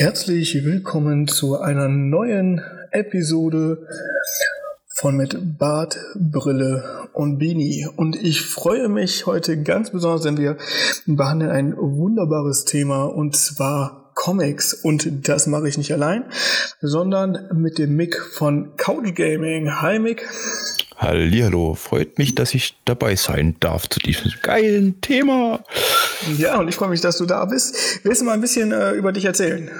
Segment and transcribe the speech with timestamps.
[0.00, 2.60] Herzlich willkommen zu einer neuen
[2.92, 3.84] Episode
[4.94, 7.88] von mit Bart, Brille und Beanie.
[7.96, 10.56] Und ich freue mich heute ganz besonders, denn wir
[11.06, 14.72] behandeln ein wunderbares Thema und zwar Comics.
[14.72, 16.26] Und das mache ich nicht allein,
[16.80, 19.80] sondern mit dem Mick von Couch Gaming.
[19.82, 20.28] Hi Mick.
[20.96, 25.64] Hallihallo, freut mich, dass ich dabei sein darf zu diesem geilen Thema.
[26.36, 28.00] Ja, und ich freue mich, dass du da bist.
[28.04, 29.70] Willst du mal ein bisschen äh, über dich erzählen?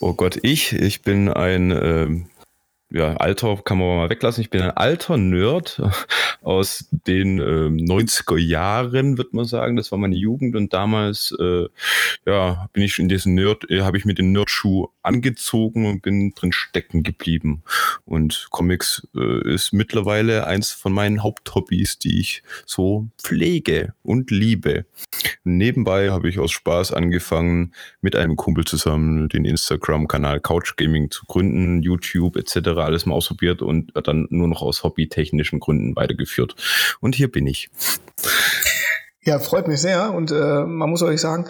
[0.00, 2.08] Oh Gott, ich, ich bin ein äh,
[2.92, 4.42] ja, Alter kann man mal weglassen.
[4.42, 5.80] Ich bin ein alter Nerd
[6.42, 9.76] aus den äh, 90er Jahren, würde man sagen.
[9.76, 11.68] Das war meine Jugend und damals, äh,
[12.26, 16.34] ja, bin ich in diesen Nerd, äh, habe ich mir den Nerdschuh angezogen und bin
[16.34, 17.62] drin stecken geblieben.
[18.04, 24.84] Und Comics äh, ist mittlerweile eins von meinen Haupthobbys, die ich so pflege und liebe.
[25.44, 31.24] Nebenbei habe ich aus Spaß angefangen, mit einem Kumpel zusammen den Instagram-Kanal Couch Gaming zu
[31.26, 36.56] gründen, YouTube etc alles mal ausprobiert und dann nur noch aus hobbytechnischen Gründen weitergeführt.
[37.00, 37.70] Und hier bin ich.
[39.22, 41.46] Ja, freut mich sehr und äh, man muss euch sagen,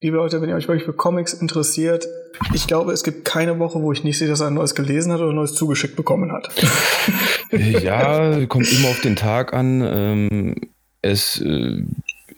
[0.00, 2.06] liebe Leute, wenn ihr euch wirklich für Comics interessiert,
[2.54, 5.12] ich glaube, es gibt keine Woche, wo ich nicht sehe, dass er ein neues gelesen
[5.12, 6.50] hat oder ein neues zugeschickt bekommen hat.
[7.82, 9.82] ja, kommt immer auf den Tag an.
[9.84, 10.54] Ähm,
[11.02, 11.82] es äh,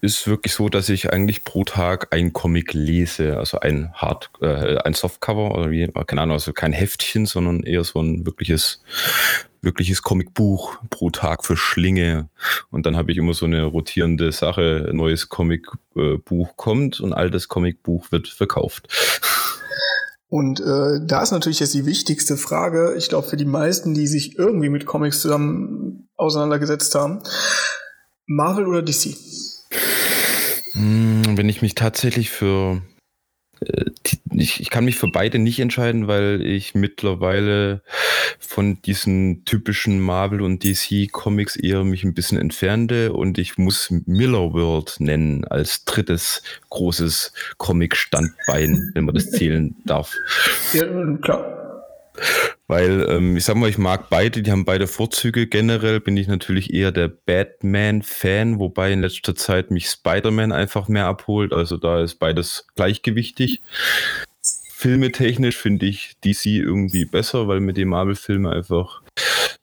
[0.00, 4.76] ist wirklich so, dass ich eigentlich pro Tag ein Comic lese, also ein Hard, äh,
[4.78, 8.82] ein Softcover oder wie, keine Ahnung, also kein Heftchen, sondern eher so ein wirkliches,
[9.62, 12.28] wirkliches Comicbuch pro Tag für Schlinge.
[12.70, 17.48] Und dann habe ich immer so eine rotierende Sache, ein neues Comicbuch kommt und altes
[17.48, 18.88] Comicbuch wird verkauft.
[20.28, 24.06] Und äh, da ist natürlich jetzt die wichtigste Frage, ich glaube für die meisten, die
[24.06, 27.20] sich irgendwie mit Comics zusammen auseinandergesetzt haben.
[28.26, 29.16] Marvel oder DC?
[30.72, 32.82] Hm, wenn ich mich tatsächlich für
[33.60, 33.90] äh,
[34.32, 37.82] ich, ich kann mich für beide nicht entscheiden, weil ich mittlerweile
[38.38, 43.90] von diesen typischen Marvel und DC Comics eher mich ein bisschen entfernte und ich muss
[44.06, 50.14] Miller World nennen als drittes großes Comic Standbein, wenn man das zählen darf.
[50.72, 50.84] Ja,
[51.18, 51.56] klar.
[52.70, 55.48] Weil, ähm, ich sag mal, ich mag beide, die haben beide Vorzüge.
[55.48, 61.06] Generell bin ich natürlich eher der Batman-Fan, wobei in letzter Zeit mich Spider-Man einfach mehr
[61.06, 61.52] abholt.
[61.52, 63.60] Also da ist beides gleichgewichtig.
[64.72, 69.02] Filmetechnisch finde ich DC irgendwie besser, weil mit den Marvel-Filmen einfach,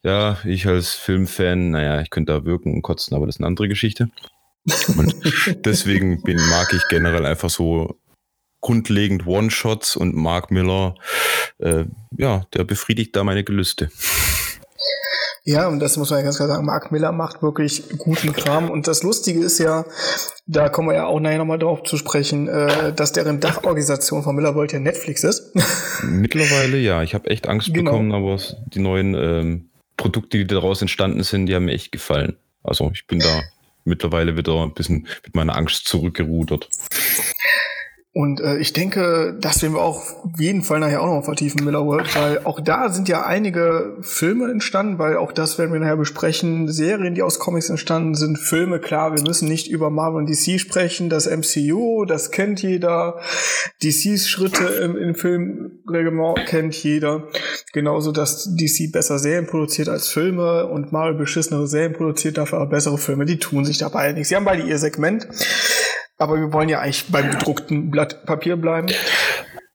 [0.03, 3.47] ja, ich als Filmfan, naja, ich könnte da wirken und kotzen, aber das ist eine
[3.47, 4.09] andere Geschichte.
[4.97, 5.15] Und
[5.65, 7.97] deswegen bin, mag ich generell einfach so
[8.67, 10.95] grundlegend One-Shots und Mark Miller,
[11.59, 11.85] äh,
[12.17, 13.89] ja, der befriedigt da meine Gelüste.
[15.45, 16.65] Ja, und das muss man ja ganz klar sagen.
[16.65, 18.69] Mark Miller macht wirklich guten Kram.
[18.69, 19.85] Und das Lustige ist ja,
[20.47, 24.35] da kommen wir ja auch nachher nochmal drauf zu sprechen, äh, dass deren Dachorganisation von
[24.35, 25.55] Miller World ja Netflix ist.
[26.03, 27.03] Mittlerweile ja.
[27.03, 27.91] Ich habe echt Angst genau.
[27.91, 28.37] bekommen, aber
[28.73, 32.35] die neuen ähm, Produkte, die daraus entstanden sind, die haben mir echt gefallen.
[32.63, 33.43] Also ich bin da
[33.85, 36.67] mittlerweile wieder ein bisschen mit meiner Angst zurückgerudert.
[38.17, 41.63] Und äh, ich denke, das werden wir auch auf jeden Fall nachher auch noch vertiefen,
[41.63, 45.79] Miller World, weil auch da sind ja einige Filme entstanden, weil auch das werden wir
[45.79, 46.67] nachher besprechen.
[46.67, 50.59] Serien, die aus Comics entstanden sind, Filme, klar, wir müssen nicht über Marvel und DC
[50.59, 51.11] sprechen.
[51.11, 53.19] Das MCU, das kennt jeder.
[53.83, 57.27] DCs Schritte im, im Filmreglement kennt jeder.
[57.71, 62.71] Genauso, dass DC besser Serien produziert als Filme und Marvel beschissenere Serien produziert, dafür aber
[62.71, 63.25] bessere Filme.
[63.25, 64.29] Die tun sich dabei nichts.
[64.29, 65.27] Sie haben beide ihr Segment.
[66.17, 68.87] Aber wir wollen ja eigentlich beim gedruckten Blatt Papier bleiben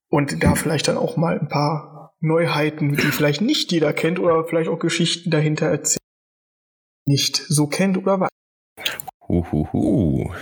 [0.08, 4.44] und da vielleicht dann auch mal ein paar Neuheiten, die vielleicht nicht jeder kennt oder
[4.44, 5.98] vielleicht auch Geschichten dahinter erzählen,
[7.06, 8.28] nicht so kennt oder weiß.
[9.28, 10.32] Uhuhu.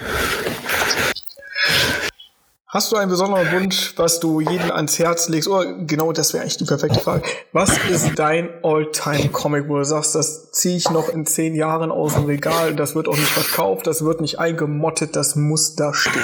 [2.73, 5.49] Hast du einen besonderen Wunsch, was du jedem ans Herz legst?
[5.49, 7.25] Oder genau, das wäre eigentlich die perfekte Frage.
[7.51, 12.15] Was ist dein All-Time-Comic, wo du sagst, das ziehe ich noch in zehn Jahren aus
[12.15, 16.23] dem Regal, das wird auch nicht verkauft, das wird nicht eingemottet, das muss da stehen?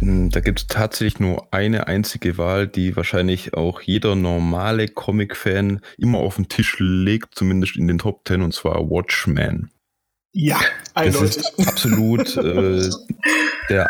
[0.00, 5.80] Hm, da gibt es tatsächlich nur eine einzige Wahl, die wahrscheinlich auch jeder normale Comic-Fan
[5.96, 9.70] immer auf den Tisch legt, zumindest in den Top Ten, und zwar Watchmen.
[10.32, 10.60] Ja,
[10.92, 11.36] eindeutig.
[11.36, 12.90] Das ist absolut äh,
[13.70, 13.88] der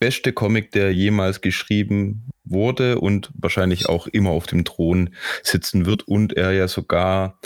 [0.00, 5.10] beste Comic, der jemals geschrieben wurde und wahrscheinlich auch immer auf dem Thron
[5.42, 7.38] sitzen wird und er ja sogar,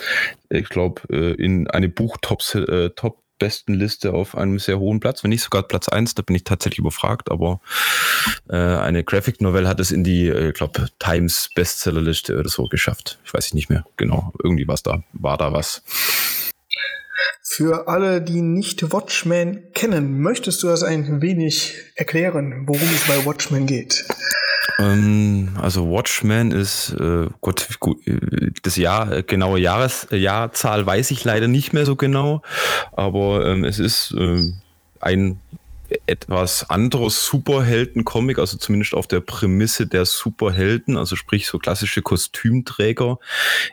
[0.49, 2.91] ich glaube, äh, in eine Buchtop äh,
[4.09, 7.31] auf einem sehr hohen Platz, wenn nicht sogar Platz 1, da bin ich tatsächlich überfragt,
[7.31, 7.61] aber
[8.49, 13.19] äh, eine Graphic Novel hat es in die, ich glaube, Times Bestsellerliste oder so geschafft.
[13.27, 15.83] Ich weiß nicht mehr genau, irgendwie was da, war da was.
[17.47, 23.27] Für alle, die nicht Watchmen kennen, möchtest du das ein wenig erklären, worum es bei
[23.27, 24.07] Watchmen geht?
[24.79, 27.69] Ähm, also Watchmen ist, äh, Gott,
[28.63, 32.41] das Jahr, äh, genaue Jahres, äh, Jahrzahl weiß ich leider nicht mehr so genau,
[32.93, 34.51] aber ähm, es ist äh,
[35.01, 35.39] ein
[36.07, 43.19] etwas anderes Superhelden-Comic, also zumindest auf der Prämisse der Superhelden, also sprich so klassische Kostümträger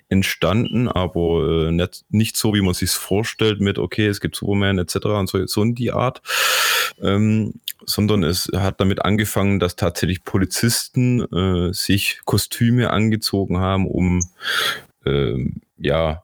[0.10, 4.80] entstanden, aber äh, nicht, nicht so, wie man sich vorstellt mit, okay, es gibt Superman
[4.80, 4.96] etc.
[5.06, 6.22] und so, so in die Art,
[7.02, 14.24] ähm, sondern es hat damit angefangen, dass tatsächlich Polizisten äh, sich Kostüme angezogen haben, um
[15.06, 15.38] äh,
[15.78, 16.24] ja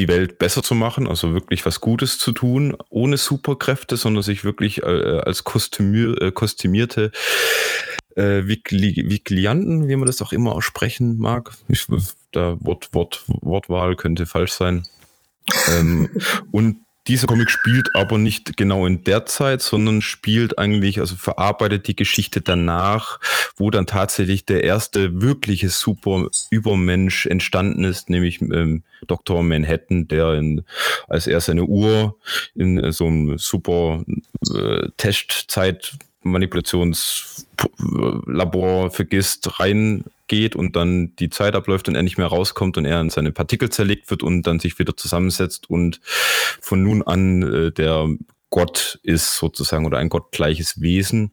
[0.00, 4.44] die Welt besser zu machen, also wirklich was Gutes zu tun, ohne Superkräfte, sondern sich
[4.44, 7.12] wirklich äh, als kostümier, äh, kostümierte
[8.16, 11.52] äh, Viklianten, wie man das auch immer aussprechen mag.
[11.68, 11.86] Ich,
[12.32, 14.84] da Wort, Wort, Wortwahl könnte falsch sein.
[15.68, 16.08] ähm,
[16.50, 16.78] und
[17.10, 21.96] dieser Comic spielt aber nicht genau in der Zeit, sondern spielt eigentlich, also verarbeitet die
[21.96, 23.18] Geschichte danach,
[23.56, 29.42] wo dann tatsächlich der erste wirkliche Super-Übermensch entstanden ist, nämlich ähm, Dr.
[29.42, 30.62] Manhattan, der in,
[31.08, 32.14] als er seine Uhr
[32.54, 34.04] in so einem super
[34.54, 39.58] äh, Testzeit Manipulationslabor vergisst,
[40.30, 43.32] reingeht und dann die Zeit abläuft und er nicht mehr rauskommt und er in seine
[43.32, 46.00] Partikel zerlegt wird und dann sich wieder zusammensetzt und
[46.60, 48.08] von nun an äh, der
[48.50, 51.32] Gott ist sozusagen oder ein gottgleiches Wesen.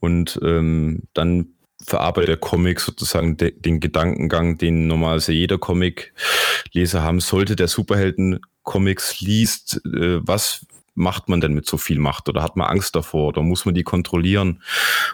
[0.00, 7.20] Und ähm, dann verarbeitet der Comic sozusagen de den Gedankengang, den normalerweise jeder Comic-Leser haben
[7.20, 12.56] sollte, der Superhelden-Comics liest, äh, was macht man denn mit so viel Macht oder hat
[12.56, 14.62] man Angst davor oder muss man die kontrollieren?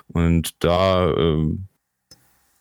[0.08, 1.56] Und da äh,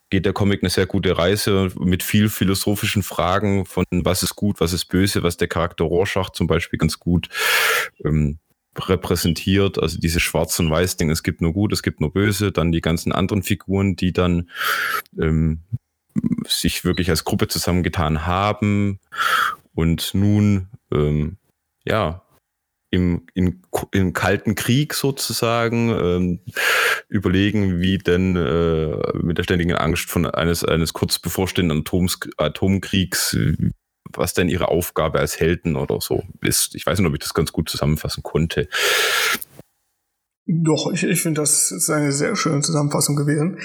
[0.09, 4.59] geht der Comic eine sehr gute Reise mit viel philosophischen Fragen von was ist gut,
[4.59, 7.29] was ist böse, was der Charakter Rorschach zum Beispiel ganz gut
[8.03, 8.39] ähm,
[8.77, 12.71] repräsentiert, also diese Schwarz- und Weiß-Ding, es gibt nur gut, es gibt nur böse, dann
[12.71, 14.49] die ganzen anderen Figuren, die dann
[15.19, 15.61] ähm,
[16.47, 18.99] sich wirklich als Gruppe zusammengetan haben.
[19.73, 21.37] Und nun ähm,
[21.85, 22.24] ja
[22.95, 23.61] im, im,
[23.91, 26.39] im Kalten Krieg sozusagen ähm,
[27.09, 33.37] überlegen, wie denn äh, mit der ständigen Angst von eines, eines kurz bevorstehenden Atoms, Atomkriegs,
[34.13, 36.75] was denn ihre Aufgabe als Helden oder so ist.
[36.75, 38.67] Ich weiß nicht, ob ich das ganz gut zusammenfassen konnte.
[40.47, 43.59] Doch, ich, ich finde, das ist eine sehr schöne Zusammenfassung gewesen.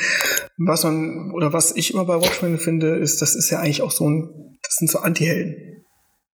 [0.56, 3.90] Was man, oder was ich immer bei Watchmen finde, ist, das ist ja eigentlich auch
[3.90, 5.84] so ein, das sind so Anti-Helden.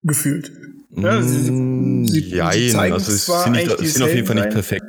[0.03, 0.53] Gefühlt.
[0.97, 4.85] Ja, sie, mm, sie, sie also es sind, nicht, sind auf jeden Fall nicht perfekt.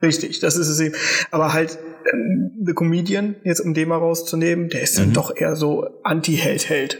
[0.00, 0.94] Richtig, das ist es eben.
[1.30, 2.16] Aber halt, äh,
[2.64, 5.02] The Comedian, jetzt um den mal rauszunehmen, der ist mhm.
[5.02, 6.98] dann doch eher so Anti-Held-Held.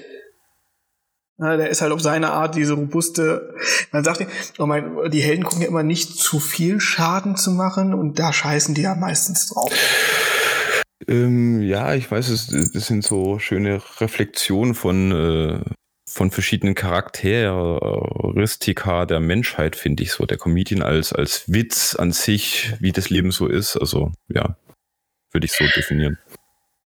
[1.39, 3.55] Ja, der ist halt auf seine Art diese robuste.
[3.91, 4.27] Man sagt,
[4.59, 8.33] oh mein, die Helden gucken ja immer nicht zu viel Schaden zu machen und da
[8.33, 9.73] scheißen die ja meistens drauf.
[11.09, 15.61] Ähm, ja, ich weiß, es, das sind so schöne Reflexionen von, äh,
[16.13, 20.27] von verschiedenen Charakteristika der Menschheit, finde ich so.
[20.27, 23.79] Der Comedian als, als Witz an sich, wie das Leben so ist.
[23.79, 24.59] Also, ja,
[25.33, 26.19] würde ich so definieren.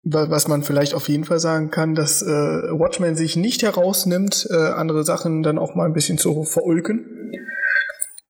[0.05, 4.57] Was man vielleicht auf jeden Fall sagen kann, dass äh, Watchmen sich nicht herausnimmt, äh,
[4.57, 7.31] andere Sachen dann auch mal ein bisschen zu verulken.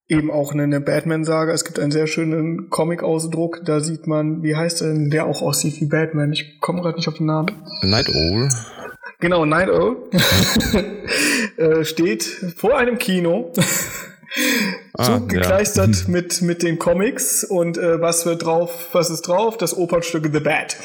[0.06, 1.55] Eben auch eine, eine Batman-Saga.
[1.55, 5.81] Es gibt einen sehr schönen Comic-Ausdruck, da sieht man, wie heißt denn der auch aussieht
[5.81, 6.35] wie Batman?
[6.35, 7.50] Ich komme gerade nicht auf den Namen.
[7.81, 8.50] Night Owl.
[9.23, 9.99] Genau, Night Owl
[11.57, 12.25] äh, steht
[12.57, 13.52] vor einem Kino.
[14.95, 16.09] ah, zugekleistert ja.
[16.09, 19.57] mit, mit den Comics und äh, was wird drauf, was ist drauf?
[19.57, 20.76] Das Opernstück The Bat.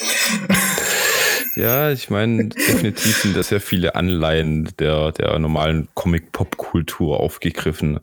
[1.57, 7.99] Ja, ich meine, definitiv sind da sehr viele Anleihen der, der normalen Comic-Pop-Kultur aufgegriffen.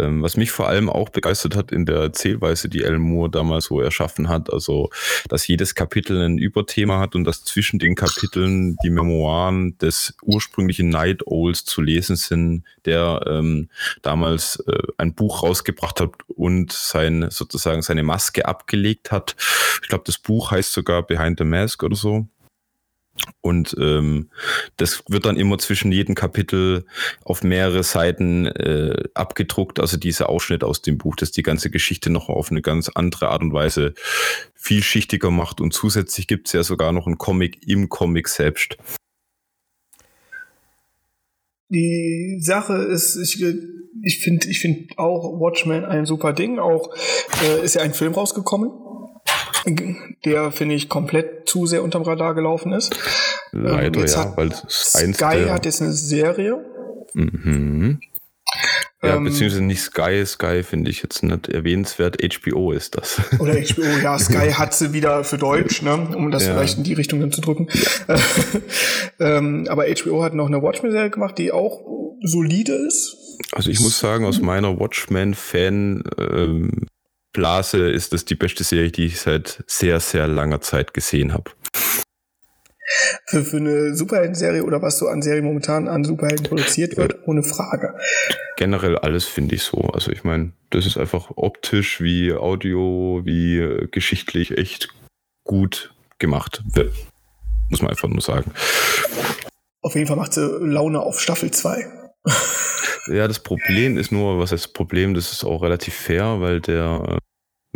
[0.00, 3.66] Ähm, was mich vor allem auch begeistert hat in der Erzählweise, die Alan Moore damals
[3.66, 4.90] so erschaffen hat, also,
[5.28, 10.88] dass jedes Kapitel ein Überthema hat und dass zwischen den Kapiteln die Memoiren des ursprünglichen
[10.88, 13.68] Night Owls zu lesen sind, der ähm,
[14.02, 19.36] damals äh, ein Buch rausgebracht hat und sein, sozusagen seine Maske abgelegt hat.
[19.82, 22.26] Ich glaube, das Buch heißt sogar Behind the Mask oder so.
[23.40, 24.30] Und ähm,
[24.76, 26.84] das wird dann immer zwischen jedem Kapitel
[27.24, 29.80] auf mehrere Seiten äh, abgedruckt.
[29.80, 33.28] Also dieser Ausschnitt aus dem Buch, das die ganze Geschichte noch auf eine ganz andere
[33.28, 33.94] Art und Weise
[34.54, 35.60] vielschichtiger macht.
[35.60, 38.76] Und zusätzlich gibt es ja sogar noch einen Comic im Comic selbst.
[41.70, 43.44] Die Sache ist, ich,
[44.02, 46.58] ich finde ich find auch Watchmen ein super Ding.
[46.58, 46.94] Auch
[47.42, 48.70] äh, ist ja ein Film rausgekommen
[50.24, 52.94] der, finde ich, komplett zu sehr unterm Radar gelaufen ist.
[53.52, 56.64] Leider, ähm, ja, weil Sky hat jetzt eine Serie.
[57.14, 58.00] Mhm.
[59.02, 60.24] Ja, ähm, beziehungsweise nicht Sky.
[60.26, 62.18] Sky finde ich jetzt nicht erwähnenswert.
[62.20, 63.20] HBO ist das.
[63.38, 66.54] Oder HBO, ja, Sky hat sie wieder für Deutsch, ne, um das ja.
[66.54, 67.68] vielleicht in die Richtung dann zu drücken.
[69.20, 71.80] ähm, aber HBO hat noch eine Watchmen-Serie gemacht, die auch
[72.22, 73.16] solide ist.
[73.52, 76.86] Also ich muss sagen, aus meiner Watchmen-Fan ähm,
[77.38, 81.52] Blase ist das die beste Serie, die ich seit sehr, sehr langer Zeit gesehen habe.
[83.26, 87.44] Für, für eine Superhelden-Serie oder was so an Serien momentan an Superhelden produziert wird, ohne
[87.44, 87.94] Frage.
[88.56, 89.82] Generell alles finde ich so.
[89.82, 94.88] Also ich meine, das ist einfach optisch wie Audio, wie äh, geschichtlich echt
[95.44, 96.64] gut gemacht.
[97.70, 98.50] Muss man einfach nur sagen.
[99.80, 101.86] Auf jeden Fall macht sie Laune auf Staffel 2.
[103.12, 106.60] ja, das Problem ist nur, was heißt das Problem, das ist auch relativ fair, weil
[106.60, 107.27] der äh,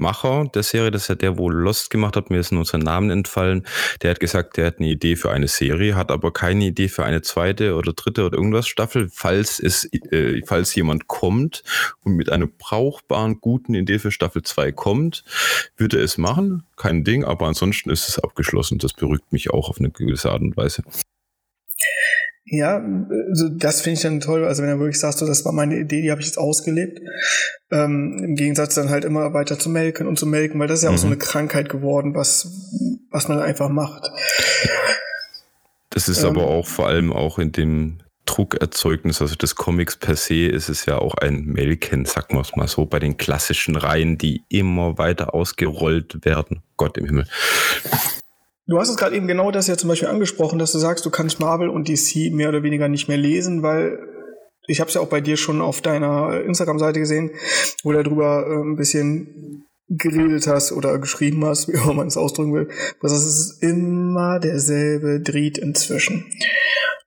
[0.02, 2.80] Macher der Serie, das ist ja der, wo Lost gemacht hat, mir ist nur sein
[2.80, 3.66] Namen entfallen,
[4.02, 7.04] der hat gesagt, der hat eine Idee für eine Serie, hat aber keine Idee für
[7.04, 9.08] eine zweite oder dritte oder irgendwas Staffel.
[9.10, 11.62] Falls es, äh, falls jemand kommt
[12.04, 15.24] und mit einer brauchbaren, guten Idee für Staffel 2 kommt,
[15.76, 18.78] würde er es machen, kein Ding, aber ansonsten ist es abgeschlossen.
[18.78, 20.82] Das beruhigt mich auch auf eine gewisse Art und Weise.
[22.44, 22.82] Ja,
[23.28, 24.44] also das finde ich dann toll.
[24.44, 27.00] Also wenn er wirklich sagst, so, das war meine Idee, die habe ich jetzt ausgelebt.
[27.70, 30.84] Ähm, Im Gegensatz dann halt immer weiter zu melken und zu melken, weil das ist
[30.84, 30.96] ja mhm.
[30.96, 31.12] auch so mhm.
[31.12, 32.48] eine Krankheit geworden, was,
[33.10, 34.10] was man einfach macht.
[35.90, 40.16] Das ist ähm, aber auch vor allem auch in dem Druckerzeugnis, also des Comics per
[40.16, 43.76] se, ist es ja auch ein Melken, sagen wir es mal so, bei den klassischen
[43.76, 46.62] Reihen, die immer weiter ausgerollt werden.
[46.76, 47.26] Gott im Himmel.
[48.66, 51.10] Du hast es gerade eben genau das ja zum Beispiel angesprochen, dass du sagst, du
[51.10, 53.98] kannst Marvel und DC mehr oder weniger nicht mehr lesen, weil
[54.68, 57.32] ich habe es ja auch bei dir schon auf deiner Instagram-Seite gesehen,
[57.82, 62.16] wo du darüber äh, ein bisschen geredet hast oder geschrieben hast, wie auch man es
[62.16, 62.68] ausdrücken will.
[63.00, 66.24] Das ist immer derselbe Dried inzwischen.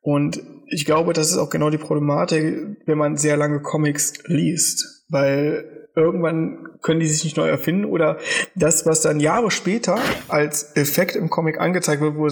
[0.02, 5.06] Und ich glaube, das ist auch genau die Problematik, wenn man sehr lange Comics liest,
[5.10, 8.20] weil irgendwann können die sich nicht neu erfinden oder
[8.54, 12.27] das, was dann Jahre später als Effekt im Comic angezeigt wird, wo,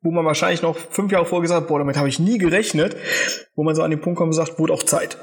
[0.00, 2.96] wo man wahrscheinlich noch fünf Jahre vorher gesagt hat, boah, damit habe ich nie gerechnet,
[3.54, 5.18] wo man so an den Punkt kommt und sagt, wurde auch Zeit.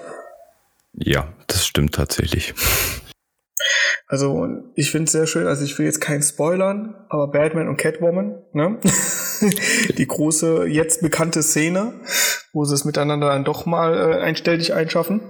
[0.93, 2.53] Ja, das stimmt tatsächlich.
[4.05, 7.77] Also ich finde es sehr schön, also ich will jetzt keinen spoilern, aber Batman und
[7.77, 8.79] Catwoman, ne?
[9.97, 11.93] die große, jetzt bekannte Szene,
[12.53, 15.21] wo sie es miteinander dann doch mal äh, einstellig einschaffen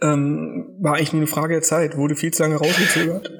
[0.00, 3.30] ähm, war eigentlich nur eine Frage der Zeit, wurde viel zu lange rausgezögert.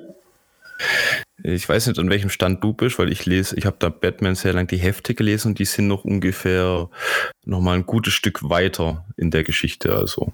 [1.42, 4.34] Ich weiß nicht, an welchem Stand du bist, weil ich lese, ich habe da Batman
[4.34, 6.88] sehr lang die Hefte gelesen und die sind noch ungefähr
[7.44, 9.94] noch mal ein gutes Stück weiter in der Geschichte.
[9.94, 10.32] Also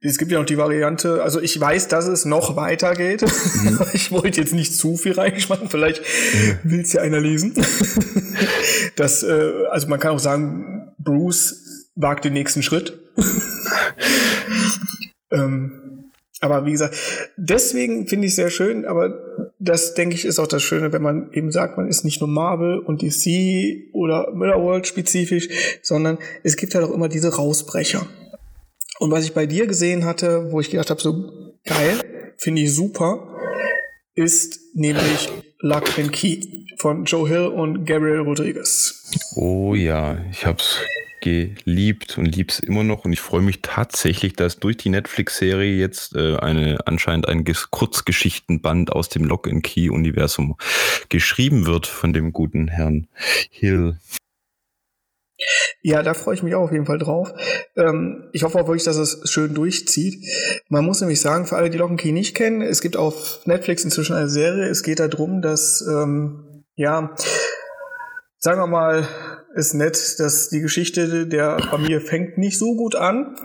[0.00, 3.22] es gibt ja noch die Variante, also ich weiß, dass es noch weitergeht.
[3.22, 3.80] Mhm.
[3.92, 6.70] ich wollte jetzt nicht zu viel reinschmeißen, vielleicht mhm.
[6.70, 7.54] will es ja einer lesen.
[8.96, 12.98] das, äh, also man kann auch sagen, Bruce wagt den nächsten Schritt.
[15.30, 15.98] Ähm,
[16.40, 16.96] aber wie gesagt,
[17.36, 21.32] deswegen finde ich sehr schön, aber das denke ich ist auch das Schöne, wenn man
[21.32, 25.48] eben sagt, man ist nicht nur Marvel und DC oder Millerworld spezifisch,
[25.82, 28.06] sondern es gibt halt auch immer diese Rausbrecher.
[29.00, 32.00] Und was ich bei dir gesehen hatte, wo ich gedacht habe, so geil,
[32.36, 33.36] finde ich super,
[34.14, 35.28] ist nämlich
[35.60, 39.10] Luck and Key von Joe Hill und Gabriel Rodriguez.
[39.34, 40.78] Oh ja, ich hab's
[41.20, 46.14] geliebt und lieb's immer noch und ich freue mich tatsächlich, dass durch die Netflix-Serie jetzt
[46.14, 50.56] äh, eine anscheinend ein Kurzgeschichtenband aus dem Lock and Key Universum
[51.08, 53.08] geschrieben wird von dem guten Herrn
[53.50, 53.98] Hill.
[55.82, 57.32] Ja, da freue ich mich auch auf jeden Fall drauf.
[57.76, 60.24] Ähm, ich hoffe auch wirklich, dass es schön durchzieht.
[60.68, 63.84] Man muss nämlich sagen, für alle, die Lock Key nicht kennen, es gibt auf Netflix
[63.84, 64.66] inzwischen eine Serie.
[64.66, 67.14] Es geht darum, dass ähm, ja
[68.38, 69.08] sagen wir mal,
[69.58, 73.36] ist nett, dass die Geschichte der Familie fängt nicht so gut an,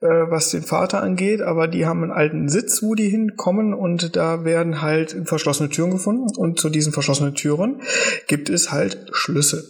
[0.00, 4.14] äh, was den Vater angeht, aber die haben einen alten Sitz, wo die hinkommen und
[4.14, 7.82] da werden halt verschlossene Türen gefunden und zu diesen verschlossenen Türen
[8.28, 9.64] gibt es halt Schlüssel.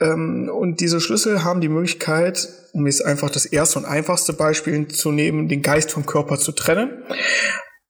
[0.00, 4.86] Ähm, und diese Schlüssel haben die Möglichkeit, um jetzt einfach das erste und einfachste Beispiel
[4.86, 7.02] zu nehmen, den Geist vom Körper zu trennen,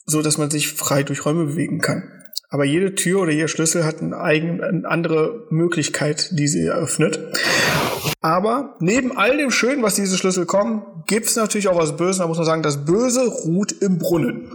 [0.06, 2.10] so dass man sich frei durch Räume bewegen kann.
[2.50, 7.20] Aber jede Tür oder jeder Schlüssel hat eine, eigene, eine andere Möglichkeit, die sie eröffnet.
[8.22, 12.18] Aber neben all dem Schönen, was diese Schlüssel kommen, gibt es natürlich auch was Böses.
[12.18, 14.50] Da muss man sagen, das Böse ruht im Brunnen.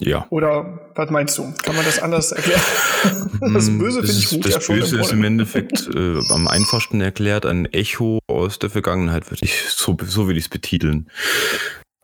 [0.00, 0.26] Ja.
[0.30, 1.52] Oder was meinst du?
[1.62, 2.60] Kann man das anders erklären?
[3.52, 6.20] das hm, Böse finde ich ruht das ja schon Böse im ist im Endeffekt äh,
[6.30, 10.48] am einfachsten erklärt ein Echo aus der Vergangenheit, würde ich so, so will ich es
[10.48, 11.10] betiteln.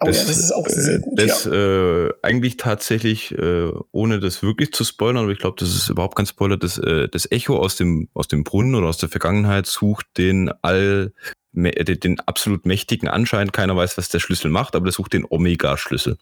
[0.04, 1.18] Oh das, ja, das ist auch sehr gut.
[1.18, 1.52] Das ja.
[1.52, 6.16] äh, eigentlich tatsächlich, äh, ohne das wirklich zu spoilern, aber ich glaube, das ist überhaupt
[6.16, 9.66] kein Spoiler, das, äh, das Echo aus dem, aus dem Brunnen oder aus der Vergangenheit
[9.66, 11.12] sucht den all
[11.56, 13.52] den absolut mächtigen Anschein.
[13.52, 16.18] Keiner weiß, was der Schlüssel macht, aber der sucht den Omega-Schlüssel.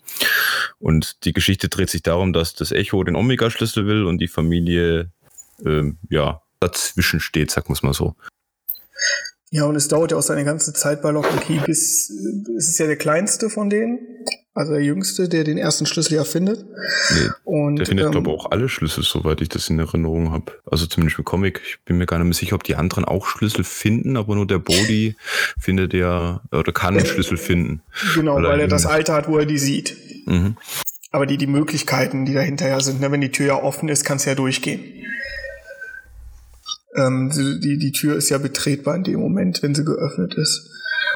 [0.79, 5.11] Und die Geschichte dreht sich darum, dass das Echo den Omega-Schlüssel will und die Familie
[5.65, 8.15] ähm, ja dazwischen steht, sag wir mal so.
[9.55, 12.09] Ja, und es dauert ja auch seine ganze Zeit bei Lock and Key, bis
[12.57, 13.99] es ist ja der kleinste von denen,
[14.55, 16.65] also der jüngste, der den ersten Schlüssel ja findet.
[17.11, 20.33] Nee, und, der findet, ähm, glaube ich, auch alle Schlüssel, soweit ich das in Erinnerung
[20.33, 20.53] habe.
[20.65, 21.61] Also zumindest im Comic.
[21.67, 24.47] Ich bin mir gar nicht mehr sicher, ob die anderen auch Schlüssel finden, aber nur
[24.47, 25.17] der Bodhi
[25.61, 27.83] findet ja oder kann einen Schlüssel finden.
[28.15, 29.95] Genau, weil, weil er das Alter hat, wo er die sieht.
[30.25, 30.57] Mhm.
[31.11, 34.17] Aber die, die Möglichkeiten, die dahinter sind, ne, wenn die Tür ja offen ist, kann
[34.17, 34.81] es ja durchgehen.
[36.95, 37.31] Ähm,
[37.63, 40.69] die, die Tür ist ja betretbar in dem Moment, wenn sie geöffnet ist.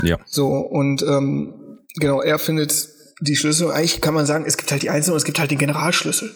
[0.02, 0.18] Ja.
[0.26, 2.88] So, und ähm, genau, er findet
[3.20, 3.70] die Schlüssel.
[3.70, 6.34] Eigentlich kann man sagen, es gibt halt die Einzelnen und es gibt halt den Generalschlüssel.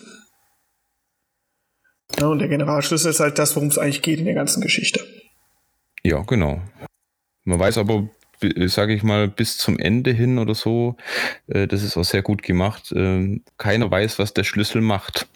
[2.19, 5.01] Ja, und der Generalschlüssel ist halt das, worum es eigentlich geht in der ganzen Geschichte.
[6.03, 6.61] Ja, genau.
[7.45, 8.09] Man weiß aber,
[8.67, 10.97] sage ich mal, bis zum Ende hin oder so,
[11.47, 12.93] äh, das ist auch sehr gut gemacht.
[12.93, 15.29] Äh, keiner weiß, was der Schlüssel macht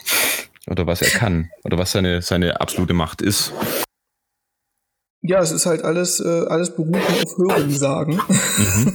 [0.66, 3.52] oder was er kann oder was seine, seine absolute Macht ist.
[5.26, 8.16] Ja, es ist halt alles, äh, alles berufen auf Hörensagen.
[8.16, 8.93] Mhm.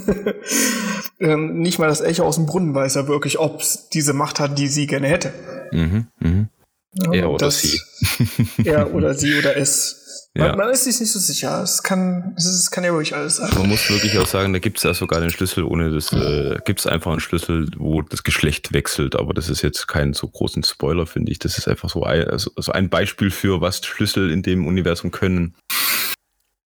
[1.19, 4.39] ähm, nicht mal das Echo aus dem Brunnen weiß ja wirklich, ob es diese Macht
[4.39, 5.33] hat, die sie gerne hätte.
[5.71, 6.05] Mhm.
[6.19, 6.49] Mhm.
[6.93, 7.79] Ja, er oder das, sie.
[8.63, 10.29] er oder sie oder es.
[10.35, 10.55] Man, ja.
[10.55, 11.63] man, ist sich nicht so sicher.
[11.63, 13.49] Es kann, es kann ja wirklich alles sein.
[13.55, 16.59] Man muss wirklich auch sagen, da gibt es ja sogar den Schlüssel, ohne das, äh,
[16.63, 20.27] gibt es einfach einen Schlüssel, wo das Geschlecht wechselt, aber das ist jetzt kein so
[20.27, 21.39] großen Spoiler, finde ich.
[21.39, 25.09] Das ist einfach so ein, also, also ein Beispiel für, was Schlüssel in dem Universum
[25.09, 25.55] können.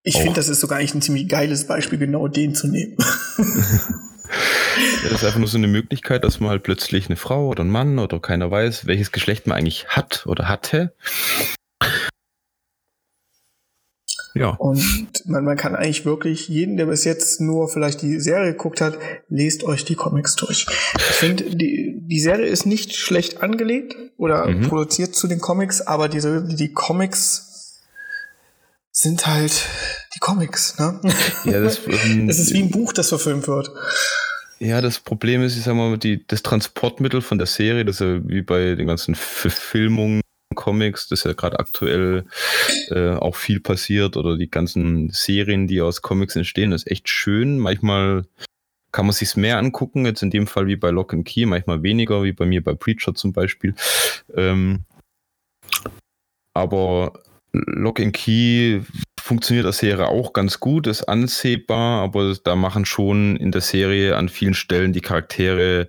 [0.06, 2.94] Ich finde, das ist sogar eigentlich ein ziemlich geiles Beispiel, genau den zu nehmen.
[3.38, 7.70] das ist einfach nur so eine Möglichkeit, dass man halt plötzlich eine Frau oder ein
[7.70, 10.94] Mann oder keiner weiß, welches Geschlecht man eigentlich hat oder hatte.
[14.34, 14.50] Ja.
[14.50, 18.82] Und man, man kann eigentlich wirklich jeden, der bis jetzt nur vielleicht die Serie geguckt
[18.82, 20.66] hat, lest euch die Comics durch.
[20.96, 24.68] Ich finde, die, die Serie ist nicht schlecht angelegt oder mhm.
[24.68, 27.80] produziert zu den Comics, aber diese, die Comics
[28.90, 29.68] sind halt
[30.14, 31.00] die Comics, ne?
[31.44, 33.70] Ja, das, ähm, es ist wie ein Buch, das verfilmt wird.
[34.60, 38.00] Ja, das Problem ist, ich sag mal, die, das Transportmittel von der Serie, das ist
[38.00, 40.20] ja wie bei den ganzen Verfilmungen,
[40.54, 42.26] Comics, das ist ja gerade aktuell
[42.90, 47.08] äh, auch viel passiert, oder die ganzen Serien, die aus Comics entstehen, das ist echt
[47.08, 47.58] schön.
[47.58, 48.24] Manchmal
[48.92, 51.82] kann man sich's mehr angucken, jetzt in dem Fall wie bei Lock and Key, manchmal
[51.82, 53.74] weniger, wie bei mir bei Preacher zum Beispiel.
[54.36, 54.84] Ähm,
[56.54, 57.23] aber
[57.54, 58.80] Lock and Key
[59.20, 64.16] funktioniert als Serie auch ganz gut, ist ansehbar, aber da machen schon in der Serie
[64.16, 65.88] an vielen Stellen die Charaktere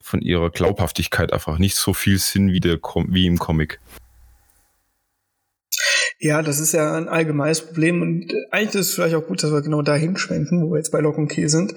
[0.00, 2.78] von ihrer Glaubhaftigkeit einfach nicht so viel Sinn wie, der,
[3.08, 3.80] wie im Comic.
[6.20, 9.52] Ja, das ist ja ein allgemeines Problem und eigentlich ist es vielleicht auch gut, dass
[9.52, 11.74] wir genau dahin schwenken, wo wir jetzt bei Lock and Key sind.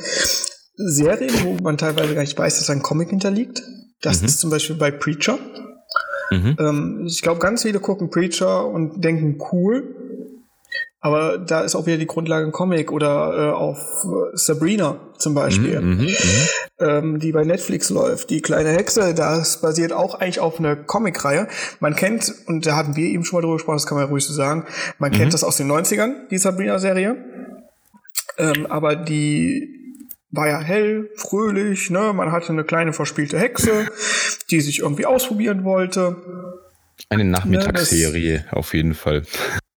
[0.76, 3.62] Serien, wo man teilweise gar nicht weiß, dass ein Comic hinterliegt.
[4.02, 4.28] Das mhm.
[4.28, 5.38] ist zum Beispiel bei Preacher.
[6.32, 6.56] Mhm.
[6.60, 9.96] Ähm, ich glaube, ganz viele gucken Preacher und denken cool.
[11.04, 15.34] Aber da ist auch wieder die Grundlage ein Comic oder äh, auf äh, Sabrina zum
[15.34, 16.10] Beispiel, mhm, mhm, mhm,
[16.80, 18.30] ähm, die bei Netflix läuft.
[18.30, 21.48] Die kleine Hexe, das basiert auch eigentlich auf einer Comicreihe.
[21.80, 24.12] Man kennt, und da hatten wir eben schon mal drüber gesprochen, das kann man ja
[24.12, 24.65] ruhig so sagen,
[25.00, 25.15] man mhm.
[25.15, 27.17] kennt das aus den 90ern, die Sabrina-Serie.
[28.38, 29.81] Ähm, aber die
[30.32, 32.13] war ja hell, fröhlich, ne?
[32.13, 33.88] Man hatte eine kleine verspielte Hexe,
[34.50, 36.15] die sich irgendwie ausprobieren wollte.
[37.10, 39.24] Eine Nachmittagsserie, ne, auf jeden Fall.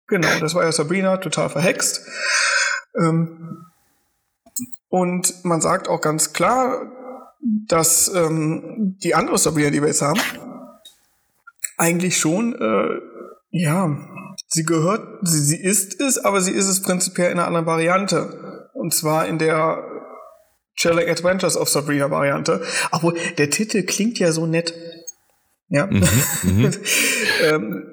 [0.07, 2.07] Genau, das war ja Sabrina, total verhext.
[2.97, 3.67] Ähm,
[4.89, 6.93] und man sagt auch ganz klar,
[7.67, 10.21] dass ähm, die andere Sabrina, die wir jetzt haben,
[11.77, 13.01] eigentlich schon, äh,
[13.51, 13.97] ja,
[14.47, 18.71] sie gehört, sie, sie ist es, aber sie ist es prinzipiell in einer anderen Variante.
[18.73, 19.94] Und zwar in der
[20.77, 22.63] Chilling Adventures of Sabrina Variante.
[22.91, 24.75] Obwohl, der Titel klingt ja so nett.
[25.69, 25.87] Ja.
[25.87, 26.05] Mhm,
[26.43, 26.71] mhm.
[27.43, 27.85] ähm,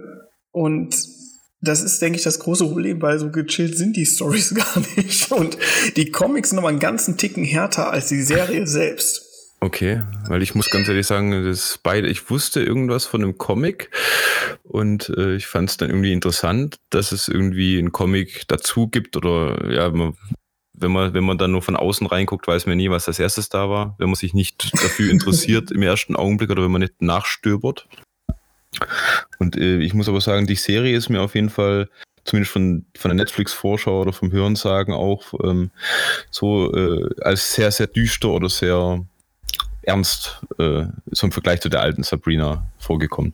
[0.52, 0.96] und
[1.62, 5.32] das ist, denke ich, das große Problem, weil so gechillt sind die Stories gar nicht.
[5.32, 5.58] Und
[5.96, 9.28] die Comics sind nochmal einen ganzen Ticken härter als die Serie selbst.
[9.64, 13.92] Okay, weil ich muss ganz ehrlich sagen, das beide, ich wusste irgendwas von einem Comic
[14.64, 19.16] und äh, ich fand es dann irgendwie interessant, dass es irgendwie einen Comic dazu gibt
[19.16, 20.16] oder ja, man
[20.82, 23.50] wenn man, wenn man dann nur von außen reinguckt, weiß man nie, was als erstes
[23.50, 23.96] da war.
[23.98, 27.88] Wenn man sich nicht dafür interessiert im ersten Augenblick oder wenn man nicht nachstöbert.
[29.40, 31.90] Und äh, ich muss aber sagen, die Serie ist mir auf jeden Fall
[32.24, 35.72] zumindest von, von der Netflix-Vorschau oder vom Hörensagen auch, ähm,
[36.30, 39.04] so äh, als sehr, sehr düster oder sehr
[39.82, 43.34] ernst, äh, so im Vergleich zu der alten Sabrina vorgekommen.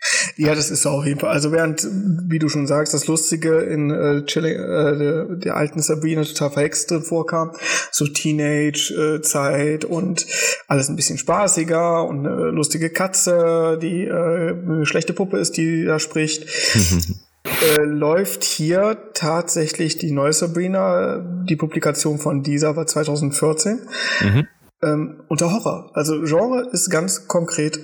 [0.36, 1.30] Ja, das ist auf jeden Fall.
[1.30, 1.86] Also während,
[2.28, 6.50] wie du schon sagst, das Lustige in äh, Chilling, äh, der, der alten Sabrina total
[6.50, 7.52] verhext drin vorkam,
[7.90, 10.26] so Teenage-Zeit und
[10.68, 15.84] alles ein bisschen spaßiger und eine lustige Katze, die äh, eine schlechte Puppe ist, die
[15.84, 16.46] da spricht.
[17.76, 23.80] äh, läuft hier tatsächlich die neue Sabrina, die Publikation von dieser war 2014,
[24.20, 24.48] mhm.
[24.82, 25.90] ähm, unter Horror.
[25.94, 27.80] Also Genre ist ganz konkret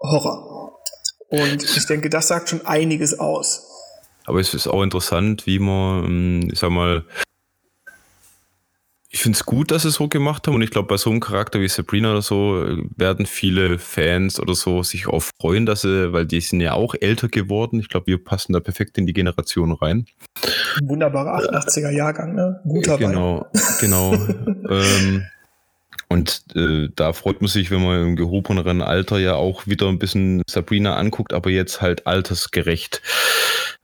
[0.00, 0.57] Horror.
[1.28, 3.64] Und ich denke, das sagt schon einiges aus.
[4.24, 7.04] Aber es ist auch interessant, wie man, ähm, ich sag mal,
[9.10, 11.08] ich finde es gut, dass sie es so gemacht haben und ich glaube, bei so
[11.08, 15.64] einem Charakter wie Sabrina oder so äh, werden viele Fans oder so sich auch freuen,
[15.64, 17.80] dass sie, weil die sind ja auch älter geworden.
[17.80, 20.04] Ich glaube, wir passen da perfekt in die Generation rein.
[20.82, 22.60] Wunderbarer 88er Jahrgang, ne?
[22.64, 23.76] Guter Genau, Wein.
[23.80, 24.12] genau.
[24.70, 25.24] ähm,
[26.08, 29.98] und äh, da freut man sich, wenn man im gehobeneren Alter ja auch wieder ein
[29.98, 33.02] bisschen Sabrina anguckt, aber jetzt halt altersgerecht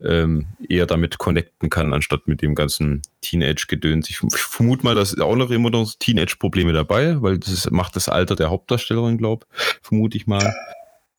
[0.02, 4.08] ähm, eher damit connecten kann, anstatt mit dem ganzen Teenage-Gedöns.
[4.08, 7.94] Ich vermute mal, da sind auch noch immer noch Teenage-Probleme dabei, weil das ist, macht
[7.94, 9.46] das Alter der Hauptdarstellerin, glaube
[9.82, 10.54] vermute ich mal.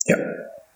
[0.06, 0.18] Ja.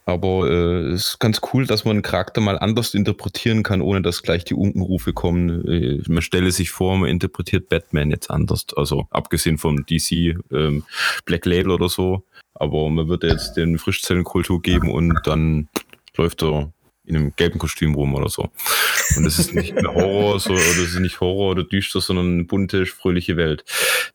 [0.06, 4.02] Aber äh, es ist ganz cool, dass man einen Charakter mal anders interpretieren kann, ohne
[4.02, 5.66] dass gleich die Unkenrufe kommen.
[5.66, 8.66] Äh, man stelle sich vor, man interpretiert Batman jetzt anders.
[8.76, 10.84] Also abgesehen vom DC ähm,
[11.24, 12.24] Black Label oder so.
[12.54, 15.68] Aber man würde jetzt den Frischzellenkultur geben und dann
[16.16, 16.72] läuft er
[17.04, 18.50] in einem gelben Kostüm rum oder so.
[19.16, 22.44] Und das ist nicht Horror, so, oder das ist nicht Horror oder düster, sondern eine
[22.44, 23.64] bunte, fröhliche Welt.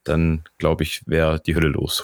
[0.03, 2.03] Dann glaube ich, wäre die Hölle los.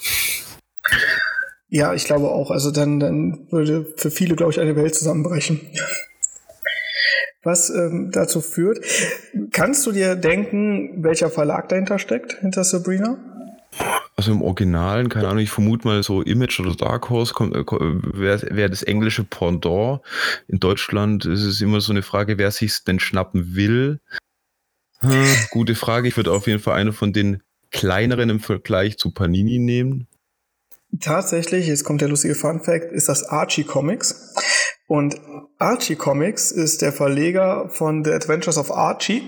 [1.74, 2.52] Ja, ich glaube auch.
[2.52, 5.62] Also dann, dann würde für viele, glaube ich, eine Welt zusammenbrechen.
[7.44, 8.86] Was ähm, dazu führt.
[9.52, 13.18] Kannst du dir denken, welcher Verlag dahinter steckt, hinter Sabrina?
[14.18, 17.64] Also im Originalen, keine Ahnung, ich vermute mal so Image oder Dark Horse kommt, äh,
[17.66, 20.02] wäre wär das englische Pendant.
[20.50, 24.02] In Deutschland ist es immer so eine Frage, wer sich denn schnappen will.
[25.00, 26.10] Hm, gute Frage.
[26.10, 30.08] Ich würde auf jeden Fall eine von den kleineren im Vergleich zu Panini nehmen.
[31.00, 34.34] Tatsächlich, jetzt kommt der lustige Fun Fact, ist das Archie Comics.
[34.88, 35.16] Und
[35.58, 39.24] Archie Comics ist der Verleger von The Adventures of Archie.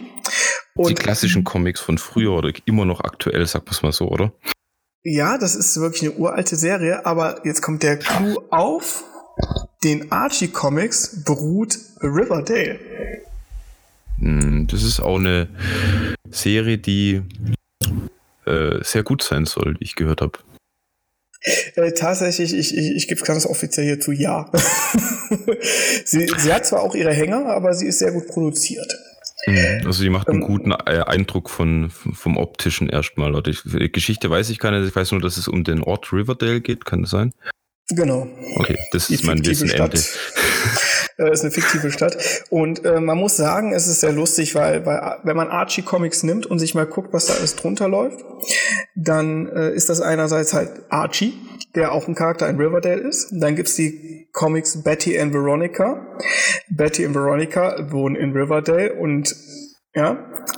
[0.75, 4.09] Und die klassischen Comics von früher oder immer noch aktuell, sagt man es mal so,
[4.09, 4.33] oder?
[5.03, 9.03] Ja, das ist wirklich eine uralte Serie, aber jetzt kommt der Clou auf
[9.83, 12.79] den Archie Comics beruht Riverdale.
[14.19, 15.49] Hm, das ist auch eine
[16.29, 17.21] Serie, die
[18.45, 20.39] äh, sehr gut sein soll, wie ich gehört habe.
[21.75, 24.49] Äh, tatsächlich, ich, ich, ich gebe es ganz offiziell hier zu ja.
[26.05, 28.87] sie, sie hat zwar auch ihre Hänger, aber sie ist sehr gut produziert.
[29.45, 29.81] Mhm.
[29.85, 33.35] Also sie macht einen ähm, guten äh, Eindruck von, vom optischen erstmal.
[33.35, 34.87] Oder die Geschichte weiß ich nicht.
[34.87, 36.85] Ich weiß nur, dass es um den Ort Riverdale geht.
[36.85, 37.33] Kann das sein?
[37.89, 38.27] Genau.
[38.55, 39.99] Okay, das die ist mein Wissen Ende.
[41.17, 42.17] äh, ist eine fiktive Stadt.
[42.49, 46.23] Und äh, man muss sagen, es ist sehr lustig, weil, weil wenn man Archie Comics
[46.23, 48.23] nimmt und sich mal guckt, was da alles drunter läuft,
[48.95, 51.33] dann äh, ist das einerseits halt Archie,
[51.75, 53.29] der auch ein Charakter in Riverdale ist.
[53.31, 56.05] Dann gibt's die Comics Betty and Veronica.
[56.69, 59.35] Betty und Veronica wohnen in Riverdale und
[59.95, 60.17] ja.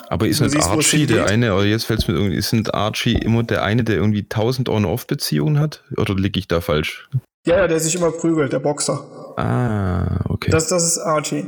[0.09, 3.15] Aber ist nicht Archie der eine, oder jetzt fällt es mir irgendwie, ist nicht Archie
[3.15, 5.83] immer der eine, der irgendwie 1000 On-Off-Beziehungen hat?
[5.97, 7.09] Oder liege ich da falsch?
[7.45, 9.24] Ja, ja, der sich immer prügelt, der Boxer.
[9.37, 10.49] Ah, okay.
[10.49, 11.47] Das, das ist Archie.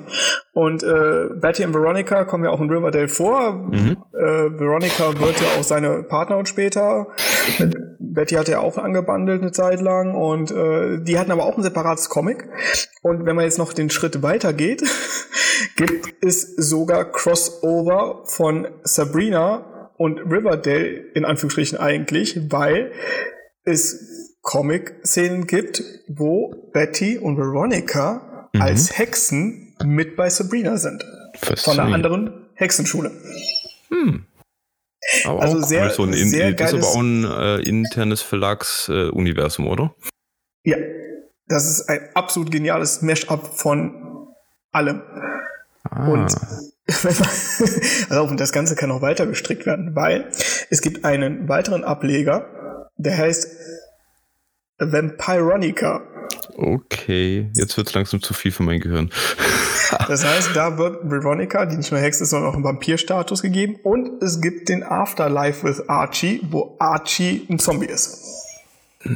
[0.53, 3.53] Und äh, Betty und Veronica kommen ja auch in Riverdale vor.
[3.53, 3.97] Mhm.
[4.13, 7.07] Äh, Veronica wird ja auch seine Partnerin später.
[7.99, 11.63] Betty hat ja auch angebandelt eine Zeit lang und äh, die hatten aber auch ein
[11.63, 12.49] separates Comic.
[13.03, 14.83] Und wenn man jetzt noch den Schritt weiter geht,
[15.77, 22.91] gibt es sogar Crossover von Sabrina und Riverdale in Anführungsstrichen eigentlich, weil
[23.63, 24.06] es
[24.47, 28.61] Comic-Szenen gibt, wo Betty und Veronica mhm.
[28.61, 31.05] als Hexen mit bei Sabrina sind.
[31.35, 33.11] Von einer anderen Hexenschule.
[33.89, 34.25] Hm.
[35.25, 35.91] Aber also sehr, cool.
[35.91, 39.95] so ein in, sehr das ist aber auch ein äh, internes Verlagsuniversum, äh, oder?
[40.63, 40.77] Ja,
[41.47, 44.27] das ist ein absolut geniales Mash-up von
[44.71, 45.01] allem.
[45.83, 46.07] Ah.
[46.07, 46.35] Und
[48.09, 50.29] also, und das Ganze kann auch weiter gestrickt werden, weil
[50.69, 53.47] es gibt einen weiteren Ableger, der heißt
[54.79, 56.01] Vampironica.
[56.55, 59.09] Okay, jetzt wird es langsam zu viel für mein Gehirn.
[60.07, 63.77] das heißt, da wird Veronica, die nicht nur Hexe ist, sondern auch einen Vampirstatus gegeben.
[63.83, 68.23] Und es gibt den Afterlife with Archie, wo Archie ein Zombie ist.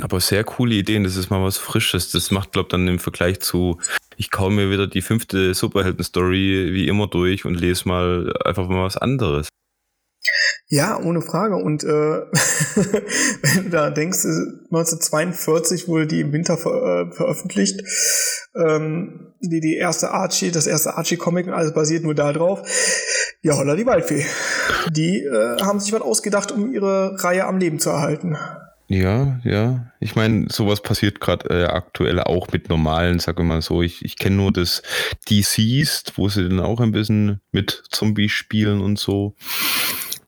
[0.01, 2.11] Aber sehr coole Ideen, das ist mal was Frisches.
[2.11, 3.79] Das macht, glaube ich, dann im Vergleich zu,
[4.17, 8.83] ich kaufe mir wieder die fünfte Superhelden-Story wie immer durch und lese mal einfach mal
[8.83, 9.47] was anderes.
[10.71, 11.57] Ja, ohne Frage.
[11.57, 11.87] Und äh,
[13.41, 17.81] wenn du da denkst, 1942 wurde die im Winter ver äh, veröffentlicht.
[18.55, 22.61] Ähm, die, die erste Archie, das erste Archie-Comic und alles basiert nur darauf.
[23.41, 24.25] Ja, holla die Waldfee.
[24.89, 28.37] Die äh, haben sich was ausgedacht, um ihre Reihe am Leben zu erhalten.
[28.87, 29.91] Ja, ja.
[29.99, 33.81] Ich meine, sowas passiert gerade äh, aktuell auch mit normalen, sag ich mal so.
[33.81, 34.83] Ich, ich kenne nur das
[35.29, 39.35] DCs, wo sie dann auch ein bisschen mit Zombies spielen und so.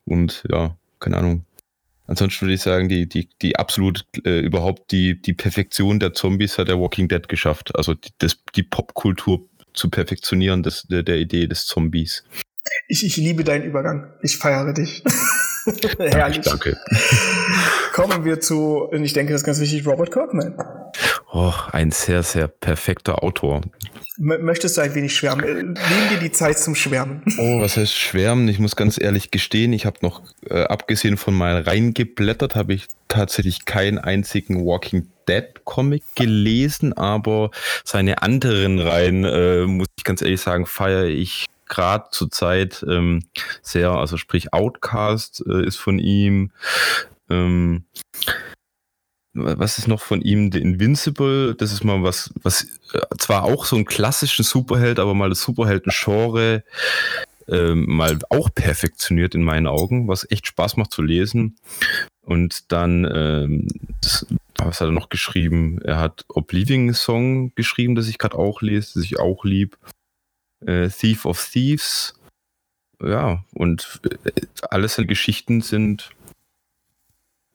[0.06, 1.46] Und ja, keine Ahnung.
[2.06, 6.58] Ansonsten würde ich sagen, die, die, die absolut äh, überhaupt die, die Perfektion der Zombies
[6.58, 7.76] hat der Walking Dead geschafft.
[7.76, 12.24] Also die, das, die Popkultur zu perfektionieren des, der, der Idee des Zombies.
[12.88, 14.14] Ich, ich liebe deinen Übergang.
[14.22, 15.04] Ich feiere dich.
[15.98, 16.42] Herrlich.
[16.42, 16.78] Danke.
[17.94, 20.56] Kommen wir zu, ich denke, das ist ganz wichtig, Robert Kirkman.
[21.32, 23.62] Oh, ein sehr, sehr perfekter Autor.
[24.18, 25.46] Möchtest du ein wenig schwärmen?
[25.46, 27.24] Äh, Nehmen dir die Zeit zum Schwärmen.
[27.38, 28.48] Oh, was heißt schwärmen?
[28.48, 32.88] Ich muss ganz ehrlich gestehen, ich habe noch, äh, abgesehen von mal reingeblättert, habe ich
[33.08, 37.50] tatsächlich keinen einzigen Walking Dead Comic gelesen, aber
[37.84, 43.24] seine anderen Reihen, äh, muss ich ganz ehrlich sagen, feiere ich gerade zur Zeit ähm,
[43.62, 46.52] sehr, also sprich Outcast äh, ist von ihm.
[47.30, 47.86] Ähm,
[49.34, 50.52] was ist noch von ihm?
[50.52, 55.16] The Invincible, das ist mal was, was äh, zwar auch so ein klassischen Superheld, aber
[55.16, 56.64] mal das Superhelden-Genre
[57.48, 61.58] ähm, mal auch perfektioniert in meinen Augen, was echt Spaß macht zu lesen.
[62.22, 63.68] Und dann, ähm,
[64.02, 65.82] das, was hat er noch geschrieben?
[65.82, 69.78] Er hat Oblivion Song geschrieben, das ich gerade auch lese, das ich auch lieb
[70.68, 72.14] äh, Thief of Thieves.
[73.02, 74.32] Ja, und äh,
[74.70, 76.12] alles seine Geschichten sind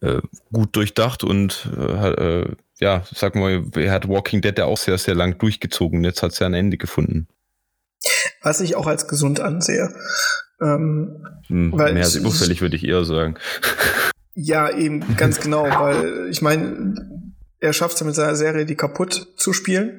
[0.00, 0.20] äh,
[0.52, 4.98] gut durchdacht und äh, äh, ja, sag mal, er hat Walking Dead ja auch sehr,
[4.98, 6.04] sehr lang durchgezogen.
[6.04, 7.26] Jetzt hat es ja ein Ende gefunden.
[8.42, 9.92] Was ich auch als gesund ansehe.
[10.60, 13.36] Ähm, hm, weil mehr als überfällig, würde ich eher sagen.
[14.40, 16.94] Ja, eben, ganz genau, weil ich meine,
[17.58, 19.98] er schafft es ja mit seiner Serie, die kaputt zu spielen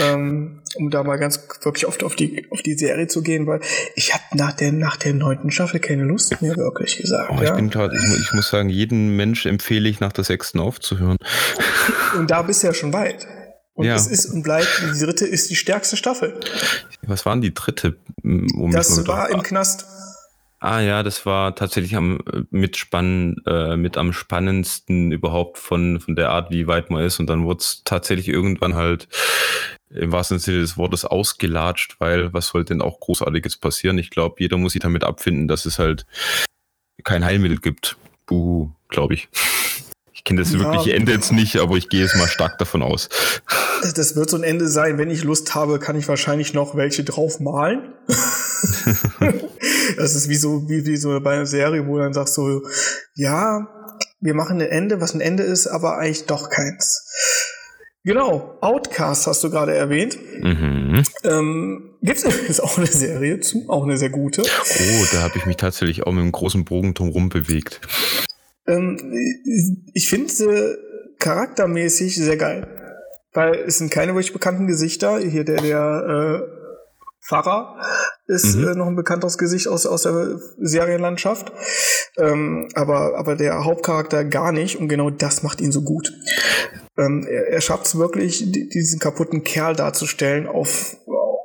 [0.00, 3.60] ähm, um da mal ganz wirklich oft auf die auf die Serie zu gehen, weil
[3.94, 7.30] ich habe nach der nach der neunten Staffel keine Lust mehr wirklich gesagt.
[7.32, 10.60] Oh, ich bin grad, ich, ich, muss sagen, jeden Mensch empfehle ich nach der sechsten
[10.60, 11.16] aufzuhören.
[12.18, 13.26] Und da bist du ja schon weit.
[13.74, 13.94] Und ja.
[13.94, 16.40] es ist und bleibt, die dritte ist die stärkste Staffel.
[17.02, 17.98] Was waren die dritte?
[18.22, 19.84] Um das war im Knast.
[20.60, 22.20] Ah ja, das war tatsächlich am
[22.50, 27.20] mit spannend, äh, mit am spannendsten überhaupt von, von der Art, wie weit man ist.
[27.20, 29.08] Und dann wurde es tatsächlich irgendwann halt
[29.90, 33.98] im wahrsten Sinne des Wortes ausgelatscht, weil was soll denn auch Großartiges passieren?
[33.98, 36.06] Ich glaube, jeder muss sich damit abfinden, dass es halt
[37.04, 37.96] kein Heilmittel gibt.
[38.26, 39.28] Buhu, glaube ich.
[40.12, 42.82] Ich kenne das ja, wirkliche Ende jetzt nicht, aber ich gehe jetzt mal stark davon
[42.82, 43.08] aus.
[43.94, 44.98] Das wird so ein Ende sein.
[44.98, 47.92] Wenn ich Lust habe, kann ich wahrscheinlich noch welche drauf malen.
[49.96, 52.62] das ist wie so, wie, wie so bei einer Serie, wo dann sagst so,
[53.14, 53.68] ja,
[54.20, 57.04] wir machen ein Ende, was ein Ende ist, aber eigentlich doch keins.
[58.06, 60.16] Genau, Outcast hast du gerade erwähnt.
[60.40, 61.02] Mhm.
[61.24, 64.42] Ähm, Gibt es auch eine Serie zu, auch eine sehr gute.
[64.42, 67.80] Oh, da habe ich mich tatsächlich auch mit einem großen Bogen drumherum bewegt.
[68.68, 68.96] Ähm,
[69.92, 70.78] ich finde sie
[71.18, 72.68] charaktermäßig sehr geil.
[73.32, 75.18] Weil es sind keine wirklich bekannten Gesichter.
[75.18, 76.48] Hier der, der äh,
[77.26, 77.76] Pfarrer
[78.26, 78.68] ist mhm.
[78.68, 81.52] äh, noch ein bekannteres Gesicht aus, aus der Serienlandschaft.
[82.18, 84.76] Ähm, aber, aber der Hauptcharakter gar nicht.
[84.76, 86.12] Und genau das macht ihn so gut.
[86.98, 90.96] Ähm, er, er schafft es wirklich, diesen kaputten Kerl darzustellen auf,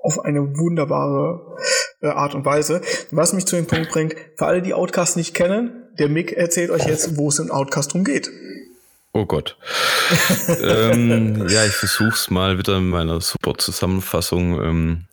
[0.03, 1.57] auf eine wunderbare
[2.01, 2.81] äh, Art und Weise.
[3.11, 6.71] Was mich zu dem Punkt bringt, für alle, die Outcast nicht kennen, der Mick erzählt
[6.71, 8.31] euch jetzt, wo es in Outcast drum geht.
[9.13, 9.57] Oh Gott.
[10.63, 14.61] ähm, ja, ich versuch's mal wieder in meiner super Zusammenfassung.
[14.61, 15.05] Ähm,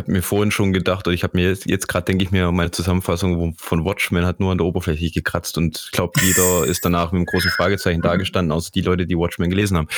[0.00, 2.50] habe mir vorhin schon gedacht, oder ich habe mir jetzt, jetzt gerade denke ich mir,
[2.52, 6.84] meine Zusammenfassung von Watchmen hat nur an der Oberfläche gekratzt und ich glaube, jeder ist
[6.84, 9.88] danach mit einem großen Fragezeichen dagestanden, außer die Leute, die Watchmen gelesen haben.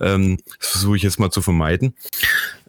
[0.00, 1.94] Ähm, das versuche ich jetzt mal zu vermeiden.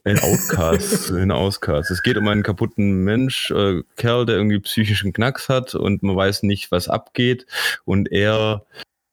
[0.03, 1.89] Ein Outcast, ein Auscast.
[1.89, 6.15] Es geht um einen kaputten Mensch, äh, Kerl, der irgendwie psychischen Knacks hat und man
[6.15, 7.47] weiß nicht, was abgeht
[7.83, 8.65] und er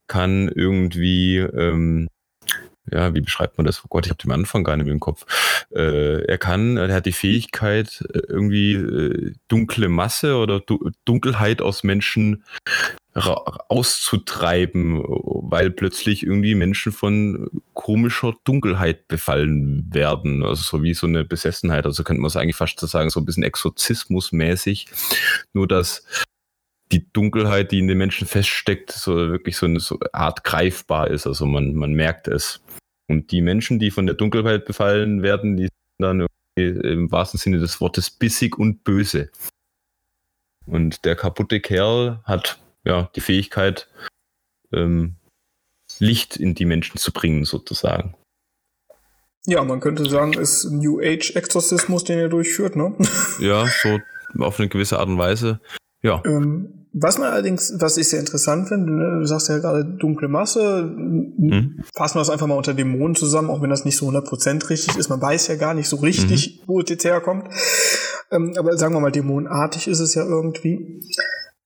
[0.07, 2.09] kann irgendwie ähm,
[2.91, 3.85] ja, wie beschreibt man das?
[3.85, 5.25] Oh Gott, ich habe den Anfang gar nicht mehr im Kopf.
[5.70, 11.62] Äh, er kann, er hat die Fähigkeit, äh, irgendwie äh, dunkle Masse oder du Dunkelheit
[11.62, 12.44] aus Menschen
[13.14, 20.42] auszutreiben, weil plötzlich irgendwie Menschen von komischer Dunkelheit befallen werden.
[20.42, 21.85] Also so wie so eine Besessenheit.
[21.85, 24.87] Also könnte man es eigentlich fast so sagen, so ein bisschen Exorzismusmäßig.
[25.53, 26.07] Nur dass
[26.90, 29.81] die Dunkelheit, die in den Menschen feststeckt, so wirklich so eine
[30.12, 31.27] Art greifbar ist.
[31.27, 32.62] Also man, man merkt es.
[33.09, 37.59] Und die Menschen, die von der Dunkelheit befallen werden, die sind dann im wahrsten Sinne
[37.59, 39.31] des Wortes bissig und böse.
[40.67, 43.88] Und der kaputte Kerl hat ja die Fähigkeit,
[44.73, 45.17] ähm,
[45.99, 48.15] Licht in die Menschen zu bringen, sozusagen.
[49.45, 52.95] Ja, man könnte sagen, ist New Age Exorzismus, den er durchführt, ne?
[53.41, 54.01] Ja, so
[54.38, 55.61] auf eine gewisse Art und Weise.
[56.03, 56.23] Ja.
[56.25, 60.29] Ähm, was man allerdings, was ich sehr interessant finde, ne, du sagst ja gerade dunkle
[60.29, 61.83] Masse, mhm.
[61.95, 64.99] fassen wir das einfach mal unter Dämonen zusammen, auch wenn das nicht so 100% richtig
[64.99, 65.09] ist.
[65.09, 66.65] Man weiß ja gar nicht so richtig, mhm.
[66.67, 67.49] wo es jetzt herkommt.
[68.31, 71.01] Ähm, aber sagen wir mal, dämonenartig ist es ja irgendwie.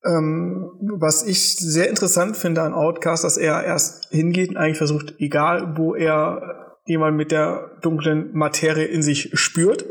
[0.05, 5.15] Ähm, was ich sehr interessant finde an Outcast, dass er erst hingeht und eigentlich versucht,
[5.19, 9.85] egal wo er jemand mit der dunklen Materie in sich spürt,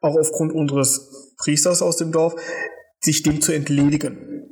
[0.00, 2.36] auch aufgrund unseres Priesters aus dem Dorf,
[3.00, 4.49] sich dem zu entledigen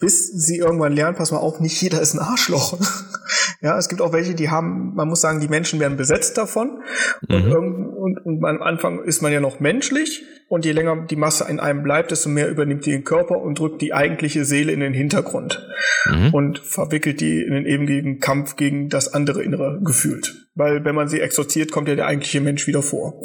[0.00, 2.78] bis sie irgendwann lernen, pass mal auf, nicht jeder ist ein Arschloch.
[3.60, 6.82] ja, es gibt auch welche, die haben, man muss sagen, die Menschen werden besetzt davon.
[7.28, 7.52] Und, mhm.
[7.52, 10.22] und, und am Anfang ist man ja noch menschlich.
[10.48, 13.58] Und je länger die Masse in einem bleibt, desto mehr übernimmt die den Körper und
[13.58, 15.66] drückt die eigentliche Seele in den Hintergrund.
[16.06, 16.32] Mhm.
[16.32, 20.46] Und verwickelt die in den ewigen Kampf gegen das andere Innere gefühlt.
[20.54, 23.20] Weil wenn man sie exorziert, kommt ja der eigentliche Mensch wieder vor.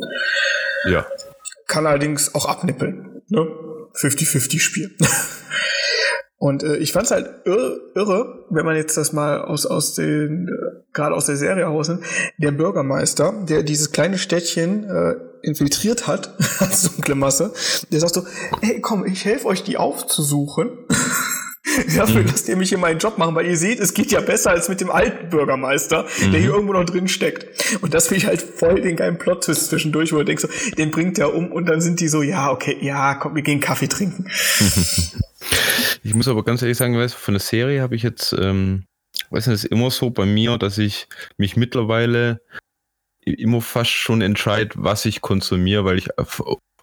[0.86, 1.06] Ja.
[1.68, 3.22] Kann allerdings auch abnippeln.
[3.30, 3.48] Ne?
[3.96, 4.98] 50-50 Spiel.
[6.38, 9.94] Und äh, ich fand es halt irre, irre, wenn man jetzt das mal aus, aus
[9.94, 12.04] den, äh, gerade aus der Serie herausnimmt,
[12.38, 17.54] der Bürgermeister, der dieses kleine Städtchen äh, infiltriert hat als dunkle Masse,
[17.92, 18.26] der sagt so,
[18.62, 20.72] hey komm, ich helfe euch die aufzusuchen.
[21.96, 22.28] Dafür mhm.
[22.28, 24.68] lasst ihr mich hier meinen Job machen, weil ihr seht, es geht ja besser als
[24.68, 26.32] mit dem alten Bürgermeister, mhm.
[26.32, 27.80] der hier irgendwo noch drin steckt.
[27.82, 30.92] Und das finde ich halt voll den geilen Plot-Twist zwischendurch, wo du denkst, so, den
[30.92, 33.88] bringt er um und dann sind die so, ja, okay, ja, komm, wir gehen Kaffee
[33.88, 34.28] trinken.
[36.04, 38.86] Ich muss aber ganz ehrlich sagen, weißt, von der Serie habe ich jetzt, ähm,
[39.30, 42.42] weiß nicht, es ist immer so bei mir, dass ich mich mittlerweile
[43.26, 46.10] immer fast schon entscheide, was ich konsumiere, weil ich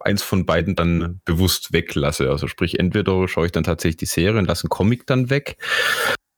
[0.00, 2.30] eins von beiden dann bewusst weglasse.
[2.30, 5.58] Also sprich, entweder schaue ich dann tatsächlich die Serie und lasse einen Comic dann weg,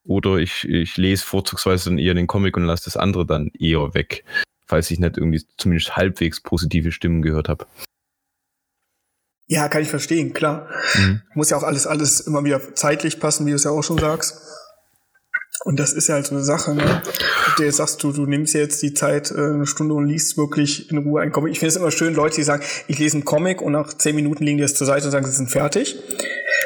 [0.04, 3.94] oder ich, ich lese vorzugsweise dann eher den Comic und lasse das andere dann eher
[3.94, 4.24] weg,
[4.66, 7.66] falls ich nicht irgendwie zumindest halbwegs positive Stimmen gehört habe.
[9.52, 10.66] Ja, kann ich verstehen, klar.
[10.94, 11.20] Mhm.
[11.34, 13.98] Muss ja auch alles, alles immer wieder zeitlich passen, wie du es ja auch schon
[13.98, 14.40] sagst.
[15.66, 17.02] Und das ist ja halt so eine Sache, ne?
[17.58, 20.90] Du jetzt sagst, du, du nimmst jetzt die Zeit, äh, eine Stunde und liest wirklich
[20.90, 21.52] in Ruhe ein Comic.
[21.52, 24.16] Ich finde es immer schön, Leute, die sagen, ich lese einen Comic und nach zehn
[24.16, 25.98] Minuten liegen die das zur Seite und sagen, sie sind fertig.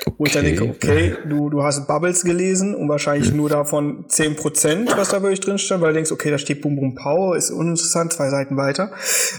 [0.06, 0.14] Okay.
[0.18, 4.36] Wo ich dann denke, okay, du, du hast Bubbles gelesen und wahrscheinlich nur davon zehn
[4.36, 7.36] Prozent, was da wirklich drin stand, weil du denkst, okay, da steht Bum Bum Pow,
[7.36, 8.92] ist uninteressant, zwei Seiten weiter.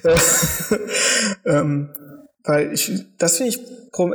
[1.45, 1.91] ähm,
[2.47, 3.59] weil ich, das finde ich,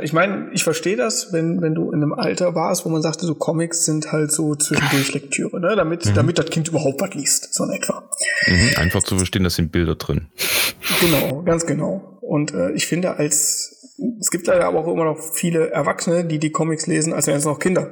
[0.01, 3.25] ich meine, ich verstehe das, wenn, wenn du in einem Alter warst, wo man sagte,
[3.25, 5.75] so Comics sind halt so zwischendurch Lektüre, ne?
[5.75, 6.13] damit, mhm.
[6.15, 8.09] damit das Kind überhaupt was liest, so in etwa.
[8.47, 10.27] Mhm, einfach zu verstehen, das sind Bilder drin.
[10.99, 12.17] Genau, ganz genau.
[12.21, 16.39] Und äh, ich finde, als es gibt leider aber auch immer noch viele Erwachsene, die
[16.39, 17.91] die Comics lesen, als wären es noch Kinder.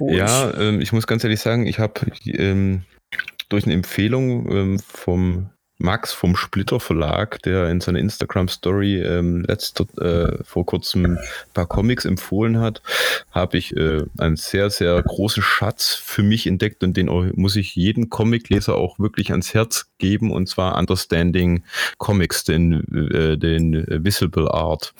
[0.00, 2.82] ja, ich, ähm, ich muss ganz ehrlich sagen, ich habe ähm,
[3.50, 9.42] durch eine Empfehlung ähm, vom Max vom Splitter Verlag, der in seiner Instagram Story ähm,
[9.42, 11.18] letzter, äh, vor kurzem ein
[11.54, 12.82] paar Comics empfohlen hat,
[13.32, 17.74] habe ich äh, einen sehr, sehr großen Schatz für mich entdeckt und den muss ich
[17.74, 21.64] jedem Comicleser auch wirklich ans Herz geben und zwar Understanding
[21.98, 24.94] Comics, den, äh, den Visible Art.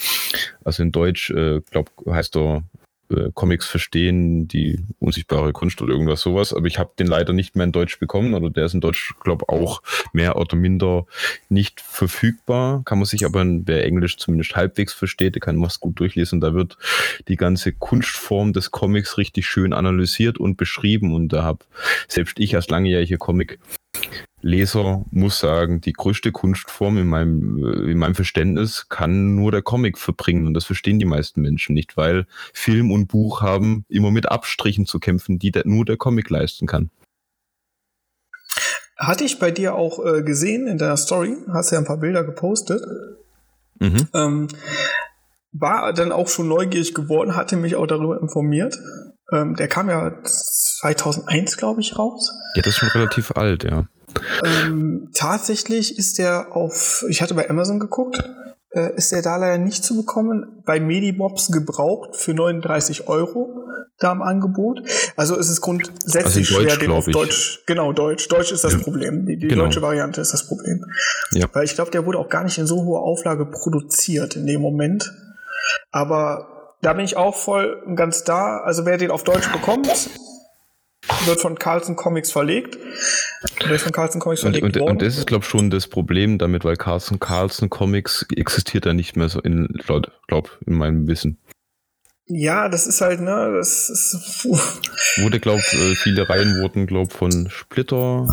[0.65, 2.65] Also in Deutsch, äh, glaube heißt er
[3.13, 6.53] äh, Comics verstehen, die unsichtbare Kunst oder irgendwas sowas.
[6.53, 9.15] Aber ich habe den leider nicht mehr in Deutsch bekommen oder der ist in Deutsch,
[9.23, 11.07] glaube auch mehr oder minder
[11.49, 12.83] nicht verfügbar.
[12.85, 16.41] Kann man sich aber, wer Englisch zumindest halbwegs versteht, der kann was gut durchlesen.
[16.41, 16.77] Da wird
[17.29, 21.15] die ganze Kunstform des Comics richtig schön analysiert und beschrieben.
[21.15, 21.65] Und da habe
[22.09, 23.59] selbst ich als langjähriger Comic
[24.43, 29.99] Leser muss sagen, die größte Kunstform in meinem, in meinem Verständnis kann nur der Comic
[29.99, 30.47] verbringen.
[30.47, 34.85] Und das verstehen die meisten Menschen nicht, weil Film und Buch haben immer mit Abstrichen
[34.85, 36.91] zu kämpfen, die der, nur der Comic leisten kann.
[38.97, 42.25] Hatte ich bei dir auch äh, gesehen in der Story, hast ja ein paar Bilder
[42.25, 42.83] gepostet.
[43.79, 44.09] Mhm.
[44.15, 44.49] Ähm,
[45.53, 48.79] war dann auch schon neugierig geworden, hatte mich auch darüber informiert.
[49.33, 52.33] Ähm, der kam ja 2001, glaube ich, raus.
[52.55, 53.87] Ja, das ist schon relativ alt, ja.
[54.45, 58.23] Ähm, tatsächlich ist der auf, ich hatte bei Amazon geguckt,
[58.71, 60.63] äh, ist der da leider nicht zu bekommen.
[60.65, 63.63] Bei Medibobs gebraucht für 39 Euro
[63.99, 64.83] da im Angebot.
[65.17, 68.29] Also es ist grundsätzlich also Deutsch, schwer, den auf Deutsch, genau, Deutsch.
[68.29, 68.79] Deutsch ist das ja.
[68.79, 69.27] Problem.
[69.27, 69.65] Die, die genau.
[69.65, 70.85] deutsche Variante ist das Problem.
[71.33, 71.47] Ja.
[71.53, 74.61] Weil ich glaube, der wurde auch gar nicht in so hoher Auflage produziert in dem
[74.61, 75.13] Moment.
[75.91, 78.59] Aber da bin ich auch voll und ganz da.
[78.59, 79.89] Also wer den auf Deutsch bekommt,
[81.27, 82.79] wird von Carlson Comics verlegt.
[83.67, 86.39] Wird von Carlson Comics verlegt und, und, und das ist, glaube ich, schon das Problem
[86.39, 91.07] damit, weil Carlson, Carlson Comics existiert ja nicht mehr so in, glaube glaub, in meinem
[91.07, 91.39] Wissen.
[92.27, 94.45] Ja, das ist halt, ne, das ist.
[95.19, 98.29] Wurde, glaube äh, viele Reihen wurden, glaube von Splitter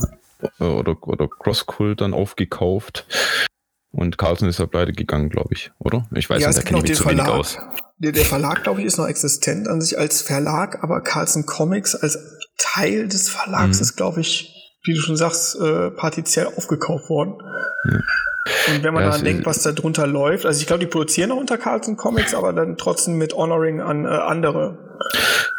[0.59, 3.05] äh, oder, oder Crosscult dann aufgekauft.
[3.91, 6.07] Und Carlson ist ja pleite gegangen, glaube ich, oder?
[6.13, 7.57] Ich weiß ja, nicht, da kenne ich mich zu Verlag, wenig aus.
[7.97, 11.95] Der, der Verlag, glaube ich, ist noch existent an sich als Verlag, aber Carlson Comics
[11.95, 12.19] als
[12.57, 13.81] Teil des Verlags mhm.
[13.81, 17.35] ist, glaube ich, wie du schon sagst, äh, partiziell aufgekauft worden.
[17.91, 17.99] Ja.
[18.67, 21.31] Und wenn man ja, daran denkt, was da drunter läuft, also ich glaube, die produzieren
[21.31, 24.77] auch unter Carlson Comics, aber dann trotzdem mit Honoring an äh, andere.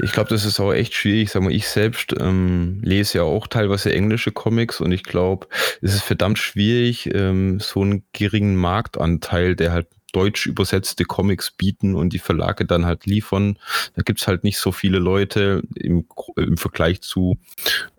[0.02, 1.30] Ich glaube, das ist auch echt schwierig.
[1.30, 5.46] Sag mal, ich selbst ähm, lese ja auch teilweise englische Comics und ich glaube,
[5.80, 11.94] es ist verdammt schwierig, ähm, so einen geringen Marktanteil, der halt deutsch übersetzte Comics bieten
[11.94, 13.58] und die Verlage dann halt liefern.
[13.94, 17.38] Da gibt's halt nicht so viele Leute im, im Vergleich zu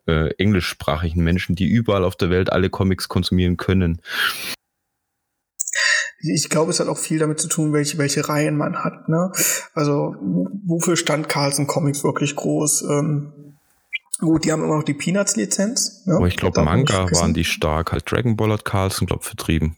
[0.07, 4.01] äh, englischsprachigen Menschen, die überall auf der Welt alle Comics konsumieren können
[6.24, 9.09] ich glaube, es hat auch viel damit zu tun, welche, welche Reihen man hat.
[9.09, 9.32] Ne?
[9.74, 10.15] Also
[10.65, 12.84] wofür stand Carlson Comics wirklich groß?
[12.89, 13.34] Ähm,
[14.19, 16.05] gut, die haben immer noch die Peanuts-Lizenz.
[16.05, 16.15] Ne?
[16.15, 17.91] Aber ich glaube, Manga waren die stark.
[17.91, 19.78] Halt Dragon Ball hat Carlson, glaube vertrieben.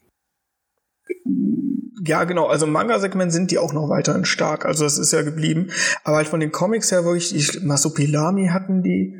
[2.05, 2.47] Ja, genau.
[2.47, 4.65] Also im Manga-Segment sind die auch noch weiterhin stark.
[4.65, 5.69] Also das ist ja geblieben.
[6.03, 9.17] Aber halt von den Comics her wirklich, ich, Masopilami hatten die.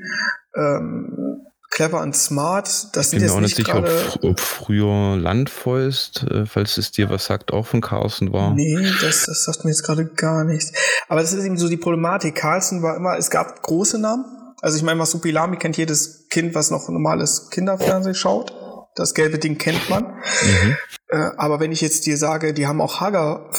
[0.56, 1.40] Ähm,
[1.74, 6.92] Clever und Smart, das sind jetzt nicht sicher, ob, ob, früher Landfäust, äh, falls es
[6.92, 8.54] dir was sagt, auch von Carlsen war.
[8.54, 10.72] Nee, das, das sagt mir jetzt gerade gar nichts.
[11.08, 12.36] Aber das ist eben so die Problematik.
[12.36, 14.24] Carlsen war immer, es gab große Namen.
[14.62, 18.54] Also ich meine, Masupilami kennt jedes Kind, was noch normales Kinderfernsehen schaut.
[18.96, 20.04] Das gelbe Ding kennt man.
[20.06, 20.78] Mhm.
[21.10, 23.50] Äh, aber wenn ich jetzt dir sage, die haben auch Hager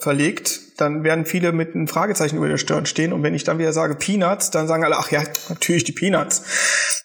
[0.00, 3.12] verlegt, dann werden viele mit einem Fragezeichen über der Stirn stehen.
[3.12, 6.42] Und wenn ich dann wieder sage Peanuts, dann sagen alle, ach ja, natürlich die Peanuts.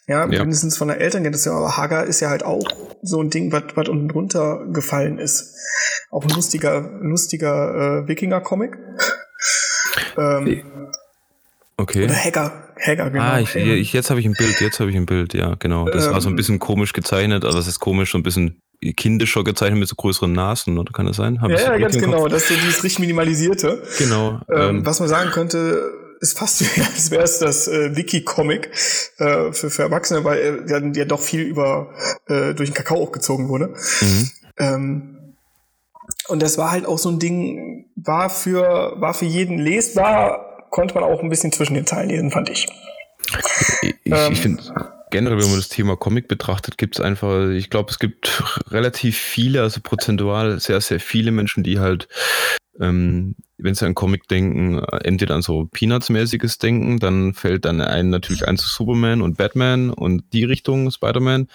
[0.06, 0.40] Ja, ja.
[0.40, 1.56] mindestens von der Elterngeneration.
[1.56, 2.64] Aber Hager ist ja halt auch
[3.02, 5.54] so ein Ding, was, was unten drunter gefallen ist.
[6.10, 8.76] Auch ein lustiger, lustiger äh, Wikinger-Comic.
[10.18, 10.91] ähm,
[11.76, 12.04] okay.
[12.04, 12.68] Oder Hacker.
[12.80, 13.24] Hacker, genau.
[13.24, 15.88] Ah, ich, ich, jetzt habe ich ein Bild, jetzt habe ich ein Bild, ja, genau.
[15.88, 18.22] Das ähm, war so ein ähm, bisschen komisch gezeichnet, also das ist komisch, so ein
[18.22, 18.60] bisschen
[18.96, 21.40] kindischer gezeichnet mit so größeren Nasen, oder kann das sein?
[21.40, 23.82] Hab ja, ja, ganz genau, das ist so dieses richtig minimalisierte.
[23.98, 24.40] Genau.
[24.50, 28.70] Ähm, ähm, was man sagen könnte, ist fast wie als wäre es das äh, Wiki-Comic
[29.18, 31.94] äh, für, für Erwachsene, weil äh, ja, ja doch viel über
[32.26, 33.74] äh, durch den Kakao auch gezogen wurde.
[34.00, 34.30] Mhm.
[34.58, 35.18] Ähm,
[36.28, 40.94] und das war halt auch so ein Ding, war für, war für jeden lesbar, konnte
[40.94, 42.66] man auch ein bisschen zwischen den Zeilen lesen, fand ich.
[43.82, 44.62] Ich, ähm, ich finde
[45.12, 49.16] generell, wenn man das Thema Comic betrachtet, gibt es einfach, ich glaube, es gibt relativ
[49.16, 52.08] viele, also prozentual sehr, sehr viele Menschen, die halt,
[52.80, 58.08] ähm, wenn sie an Comic denken, entweder an so Peanuts-mäßiges denken, dann fällt dann ein
[58.08, 61.48] natürlich ein zu Superman und Batman und die Richtung Spider-Man.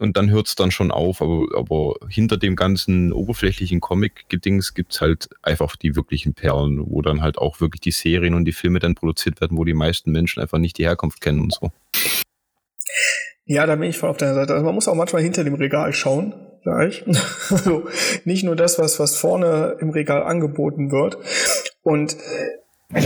[0.00, 4.94] Und dann hört es dann schon auf, aber, aber hinter dem ganzen oberflächlichen Comic-Gedings gibt
[4.94, 8.52] es halt einfach die wirklichen Perlen, wo dann halt auch wirklich die Serien und die
[8.52, 11.70] Filme dann produziert werden, wo die meisten Menschen einfach nicht die Herkunft kennen und so.
[13.44, 14.54] Ja, da bin ich voll auf deiner Seite.
[14.54, 16.32] Also man muss auch manchmal hinter dem Regal schauen,
[16.62, 17.04] gleich.
[17.50, 17.86] also
[18.24, 21.18] nicht nur das, was, was vorne im Regal angeboten wird.
[21.82, 22.16] Und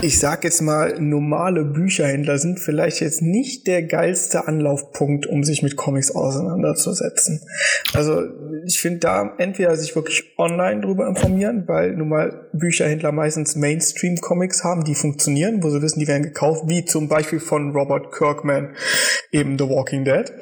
[0.02, 5.62] ich sag jetzt mal, normale Bücherhändler sind vielleicht jetzt nicht der geilste Anlaufpunkt, um sich
[5.62, 7.42] mit Comics auseinanderzusetzen.
[7.92, 8.22] Also
[8.64, 14.64] ich finde da entweder sich wirklich online drüber informieren, weil nun mal Bücherhändler meistens Mainstream-Comics
[14.64, 18.70] haben, die funktionieren, wo sie wissen, die werden gekauft, wie zum Beispiel von Robert Kirkman,
[19.32, 20.32] eben The Walking Dead.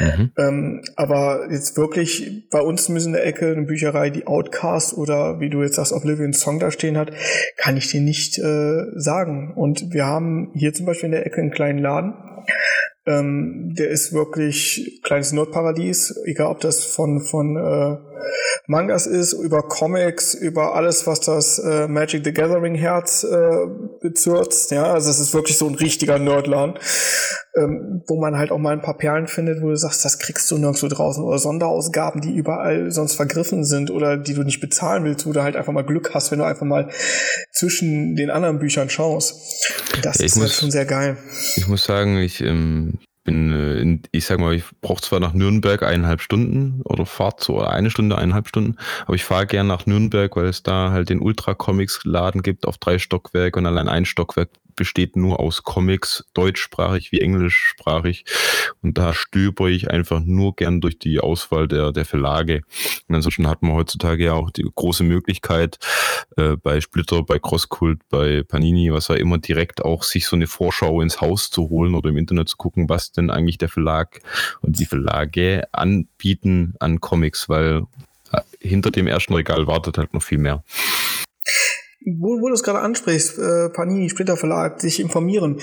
[0.00, 0.32] Mhm.
[0.36, 5.38] Ähm, aber jetzt wirklich bei uns müssen in der Ecke eine Bücherei, die Outcast oder
[5.38, 7.12] wie du jetzt sagst, Oblivion Song da stehen hat,
[7.56, 9.54] kann ich dir nicht äh, sagen.
[9.54, 12.14] Und wir haben hier zum Beispiel in der Ecke einen kleinen Laden.
[13.06, 17.96] Ähm, der ist wirklich kleines Nordparadies, egal ob das von, von äh,
[18.66, 23.66] Mangas ist, über Comics, über alles, was das äh, Magic the Gathering Herz äh,
[24.02, 24.70] bezürzt.
[24.72, 26.74] Ja, also es ist wirklich so ein richtiger Nerdladen,
[27.56, 30.50] ähm, wo man halt auch mal ein paar Perlen findet, wo du sagst, das kriegst
[30.50, 35.04] du nirgendwo draußen oder Sonderausgaben, die überall sonst vergriffen sind oder die du nicht bezahlen
[35.04, 36.90] willst, wo du halt einfach mal Glück hast, wenn du einfach mal
[37.58, 39.34] zwischen den anderen Büchern schaust.
[40.02, 41.16] Das ja, ist halt muss, halt schon sehr geil.
[41.56, 45.82] Ich muss sagen, ich ähm, bin, äh, ich sag mal, ich brauche zwar nach Nürnberg
[45.82, 50.34] eineinhalb Stunden oder Fahrt so eine Stunde, eineinhalb Stunden, aber ich fahre gern nach Nürnberg,
[50.36, 54.04] weil es da halt den Ultra Comics Laden gibt auf drei Stockwerke und allein ein
[54.04, 58.24] Stockwerk besteht nur aus Comics, deutschsprachig wie englischsprachig.
[58.80, 62.62] Und da stöber ich einfach nur gern durch die Auswahl der, der Verlage.
[63.08, 65.78] Und ansonsten hat man heutzutage ja auch die große Möglichkeit,
[66.36, 70.46] äh, bei Splitter, bei Crosskult, bei Panini, was er immer direkt auch sich so eine
[70.46, 74.20] Vorschau ins Haus zu holen oder im Internet zu gucken, was denn eigentlich der Verlag
[74.60, 77.82] und die Verlage anbieten an Comics, weil
[78.32, 80.62] äh, hinter dem ersten Regal wartet halt noch viel mehr
[82.18, 85.60] wo, wo du es gerade ansprichst, äh, Panini, Splitter Verlag, sich informieren.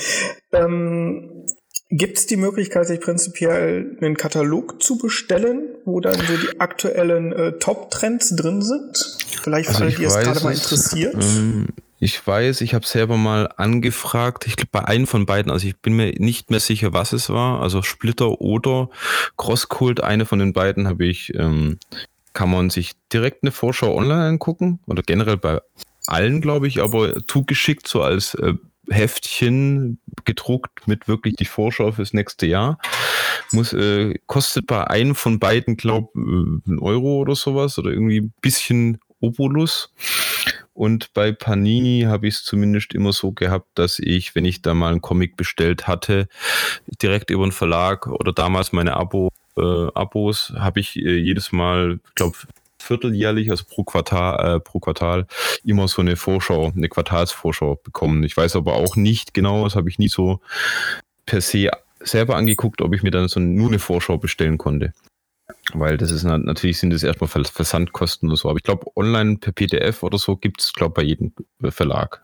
[0.52, 1.46] Ähm,
[1.90, 7.32] Gibt es die Möglichkeit, sich prinzipiell einen Katalog zu bestellen, wo dann so die aktuellen
[7.32, 9.18] äh, Top-Trends drin sind?
[9.44, 11.16] Vielleicht also alle, die es gerade mal interessiert.
[11.16, 11.68] Ähm,
[12.00, 15.78] ich weiß, ich habe selber mal angefragt, ich glaube bei einem von beiden, also ich
[15.78, 18.90] bin mir nicht mehr sicher, was es war, also Splitter oder
[19.38, 21.80] Crosscult, eine von den beiden habe ich, ähm,
[22.34, 25.62] kann man sich direkt eine Vorschau online angucken oder generell bei
[26.08, 28.54] allen, glaube ich, aber zugeschickt, so als äh,
[28.90, 32.80] Heftchen gedruckt mit wirklich die Vorschau fürs nächste Jahr.
[33.52, 37.92] Muss, äh, kostet bei einem von beiden, glaube ich, äh, ein Euro oder sowas oder
[37.92, 39.92] irgendwie ein bisschen Obolus.
[40.74, 44.74] Und bei Panini habe ich es zumindest immer so gehabt, dass ich, wenn ich da
[44.74, 46.28] mal einen Comic bestellt hatte,
[47.02, 52.00] direkt über den Verlag oder damals meine Abo, äh, Abos, habe ich äh, jedes Mal,
[52.10, 52.36] ich glaube,
[52.86, 55.28] vierteljährlich, also pro Quartal, äh, pro Quartal,
[55.64, 58.24] immer so eine Vorschau, eine Quartalsvorschau bekommen.
[58.24, 60.40] Ich weiß aber auch nicht genau, das habe ich nie so
[61.26, 64.94] per se selber angeguckt, ob ich mir dann so nur eine Vorschau bestellen konnte.
[65.74, 68.50] Weil das ist natürlich sind das erstmal Versandkosten oder so.
[68.50, 72.22] Aber ich glaube, online per PDF oder so gibt es, glaube ich, bei jedem Verlag.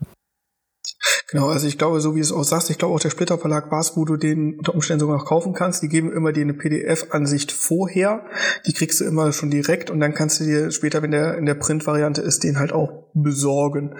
[1.32, 3.71] Genau, also ich glaube, so wie es auch sagst, ich glaube auch der Splitter Verlag
[3.71, 5.82] war es, wo du den unter Umständen sogar noch kaufen kannst.
[5.82, 8.25] Die geben immer dir eine PDF-Ansicht vorher.
[8.67, 11.45] Die kriegst du immer schon direkt und dann kannst du dir später, wenn der in
[11.45, 13.95] der Print-Variante ist, den halt auch besorgen.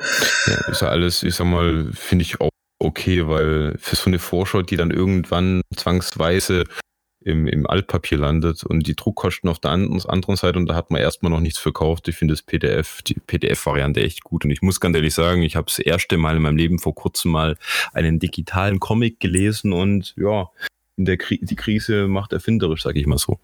[0.46, 4.20] Ja, ist ja alles, ich sag mal, finde ich auch okay, weil für so eine
[4.20, 6.66] Vorschau, die dann irgendwann zwangsweise
[7.24, 11.02] im, im Altpapier landet und die Druckkosten auf der anderen Seite und da hat man
[11.02, 12.08] erstmal noch nichts verkauft.
[12.08, 15.56] Ich finde das PDF, die PDF-Variante echt gut und ich muss ganz ehrlich sagen, ich
[15.56, 17.58] habe das erste Mal in meinem Leben vor kurzem mal
[17.94, 20.50] einen digitalen Comic gelesen und ja,
[20.98, 23.40] in der Kri die Krise macht erfinderisch, sage ich mal so.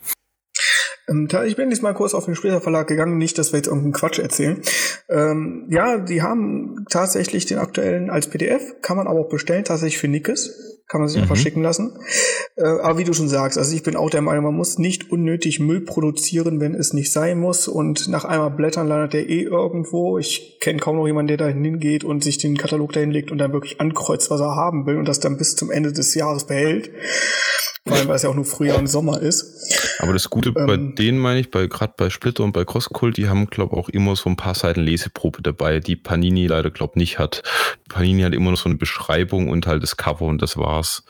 [1.08, 3.68] Ähm, ich bin jetzt mal kurz auf den Splitter Verlag gegangen, nicht, dass wir jetzt
[3.68, 4.62] irgendeinen Quatsch erzählen.
[5.10, 10.00] Ähm, ja, die haben tatsächlich den aktuellen als PDF, kann man aber auch bestellen, tatsächlich
[10.00, 11.24] für Nickes kann man sich mhm.
[11.24, 12.00] einfach schicken lassen.
[12.56, 15.12] Äh, aber wie du schon sagst, also ich bin auch der Meinung, man muss nicht
[15.12, 17.68] unnötig Müll produzieren, wenn es nicht sein muss.
[17.68, 20.18] Und nach einmal Blättern landet der eh irgendwo.
[20.18, 23.38] Ich kenne kaum noch jemanden, der da hingeht und sich den Katalog dahin legt und
[23.38, 26.46] dann wirklich ankreuzt, was er haben will und das dann bis zum Ende des Jahres
[26.46, 26.90] behält.
[27.88, 30.00] Vor allem, weil es ja auch nur Frühjahr und Sommer ist.
[30.00, 33.18] Aber das Gute ähm, bei denen meine ich, bei gerade bei Splitter und bei Crosscult,
[33.18, 36.70] die haben, glaube ich, auch immer so ein paar Seiten Leseprobe dabei, die Panini leider,
[36.70, 37.44] glaube ich, nicht hat.
[37.90, 41.04] Panini hat immer noch so eine Beschreibung und halt das Cover und das war's.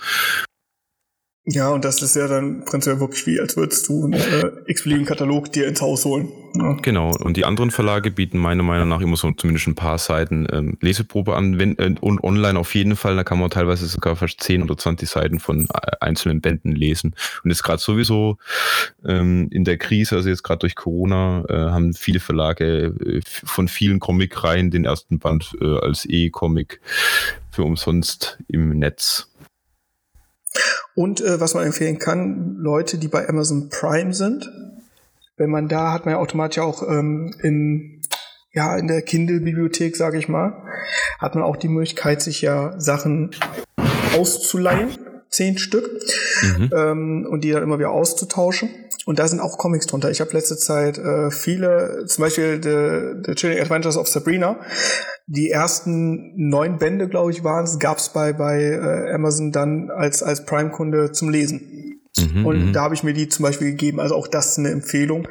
[1.50, 5.08] Ja, und das ist ja dann prinzipiell wirklich wie, als würdest du einen äh, x-beliebigen
[5.08, 6.30] Katalog dir ins Haus holen.
[6.56, 6.74] Ja.
[6.82, 10.46] Genau, und die anderen Verlage bieten meiner Meinung nach immer so zumindest ein paar Seiten
[10.52, 13.16] ähm, Leseprobe an wenn, äh, und online auf jeden Fall.
[13.16, 17.16] Da kann man teilweise sogar fast 10 oder 20 Seiten von äh, einzelnen Bänden lesen.
[17.46, 18.38] Und jetzt gerade sowieso
[19.06, 23.70] ähm, in der Krise, also jetzt gerade durch Corona, äh, haben viele Verlage äh, von
[23.70, 26.82] vielen Comic-Reihen den ersten Band äh, als E-Comic
[27.52, 29.30] für umsonst im Netz.
[30.96, 34.52] Und äh, was man empfehlen kann, Leute, die bei Amazon Prime sind,
[35.38, 38.02] wenn man da hat man ja automatisch auch ähm, in
[38.54, 40.64] ja in der Kindle-Bibliothek, sage ich mal,
[41.20, 43.32] hat man auch die Möglichkeit, sich ja Sachen
[44.18, 44.98] auszuleihen,
[45.30, 45.90] zehn Stück,
[46.42, 46.70] mhm.
[46.74, 48.70] ähm, und die dann immer wieder auszutauschen.
[49.06, 50.12] Und da sind auch Comics drunter.
[50.12, 54.60] Ich habe letzte Zeit äh, viele, zum Beispiel The, The Chilling Adventures of Sabrina,
[55.28, 59.90] die ersten neun Bände, glaube ich, waren es, gab es bei, bei äh, Amazon dann
[59.90, 61.97] als, als Prime-Kunde zum Lesen.
[62.18, 62.74] Mhm, und mhm.
[62.74, 64.00] da habe ich mir die zum Beispiel gegeben.
[64.00, 65.28] Also auch das ist eine Empfehlung.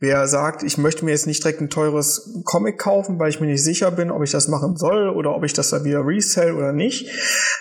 [0.00, 3.46] Wer sagt, ich möchte mir jetzt nicht direkt ein teures Comic kaufen, weil ich mir
[3.46, 6.54] nicht sicher bin, ob ich das machen soll oder ob ich das dann wieder resell
[6.54, 7.08] oder nicht.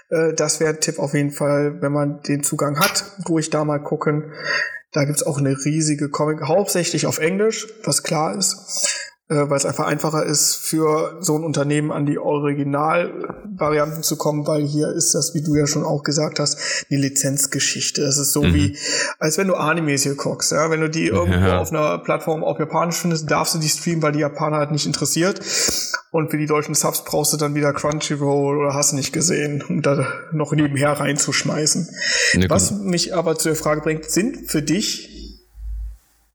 [0.09, 3.63] Äh, das wäre ein Tipp auf jeden Fall, wenn man den Zugang hat, ruhig da
[3.63, 4.31] mal gucken.
[4.93, 9.85] Da gibt's auch eine riesige Comic, hauptsächlich auf Englisch, was klar ist weil es einfach
[9.85, 15.33] einfacher ist, für so ein Unternehmen an die Originalvarianten zu kommen, weil hier ist das,
[15.33, 16.57] wie du ja schon auch gesagt hast,
[16.89, 18.01] eine Lizenzgeschichte.
[18.01, 18.53] Das ist so mhm.
[18.53, 18.77] wie,
[19.19, 20.51] als wenn du Animes hier guckst.
[20.51, 20.69] Ja?
[20.69, 21.59] Wenn du die irgendwo ja.
[21.59, 24.85] auf einer Plattform auf Japanisch findest, darfst du die streamen, weil die Japaner halt nicht
[24.85, 25.39] interessiert.
[26.11, 29.81] Und für die deutschen Subs brauchst du dann wieder Crunchyroll oder hast nicht gesehen, um
[29.81, 31.87] da noch nebenher reinzuschmeißen.
[32.33, 35.39] Ja, Was mich aber zu der Frage bringt, sind für dich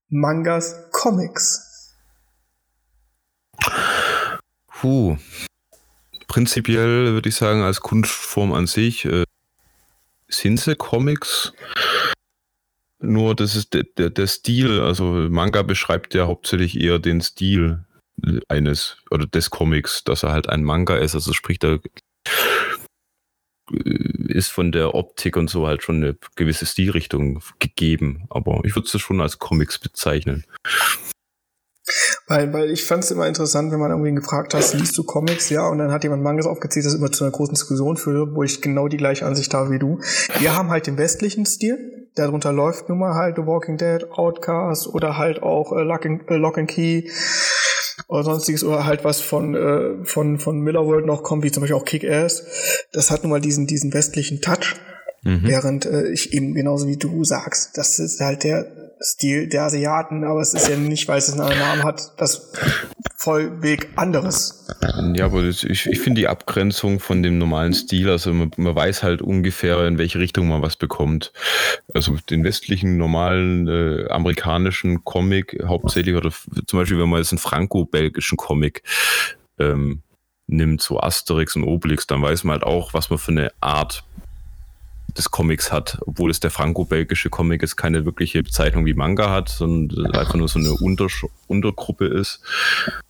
[0.08, 1.65] Mangas Comics?
[4.80, 5.16] Puh.
[6.28, 9.24] Prinzipiell würde ich sagen, als Kunstform an sich äh,
[10.28, 11.52] sind sie Comics.
[12.98, 17.84] Nur das ist der, der, der Stil, also Manga beschreibt ja hauptsächlich eher den Stil
[18.48, 21.14] eines oder des Comics, dass er halt ein Manga ist.
[21.14, 21.78] Also sprich, da
[24.28, 28.26] ist von der Optik und so halt schon eine gewisse Stilrichtung gegeben.
[28.28, 30.44] Aber ich würde es schon als Comics bezeichnen.
[32.28, 35.48] Weil, weil ich fand es immer interessant, wenn man irgendwie gefragt hat, liest du Comics?
[35.48, 38.42] Ja, und dann hat jemand Mangas aufgezählt, das immer zu einer großen Diskussion führte, wo
[38.42, 40.00] ich genau die gleiche Ansicht habe wie du.
[40.40, 44.88] Wir haben halt den westlichen Stil, darunter läuft nun mal halt The Walking Dead, Outcast
[44.88, 47.08] oder halt auch äh, Lock, and, äh, Lock and Key
[48.08, 51.60] oder sonstiges oder halt was von, äh, von, von Miller World noch kommt, wie zum
[51.60, 52.44] Beispiel auch Kick-Ass.
[52.92, 54.74] Das hat nun mal diesen, diesen westlichen Touch.
[55.22, 55.42] Mhm.
[55.44, 58.66] Während äh, ich eben genauso wie du sagst, das ist halt der
[59.00, 62.52] Stil der Asiaten, aber es ist ja nicht, weil es einen anderen Namen hat, das
[63.16, 64.66] vollweg anderes.
[65.14, 69.02] Ja, aber ich, ich finde die Abgrenzung von dem normalen Stil, also man, man, weiß
[69.02, 71.32] halt ungefähr, in welche Richtung man was bekommt.
[71.92, 76.30] Also den westlichen, normalen äh, amerikanischen Comic hauptsächlich, oder
[76.66, 78.82] zum Beispiel, wenn man jetzt einen franco-belgischen Comic
[79.58, 80.02] ähm,
[80.46, 84.04] nimmt, so Asterix und Obelix, dann weiß man halt auch, was man für eine Art
[85.16, 89.48] des Comics hat, obwohl es der franco-belgische Comic ist, keine wirkliche Bezeichnung wie Manga hat,
[89.48, 91.06] sondern einfach nur so eine Unter
[91.46, 92.40] Untergruppe ist.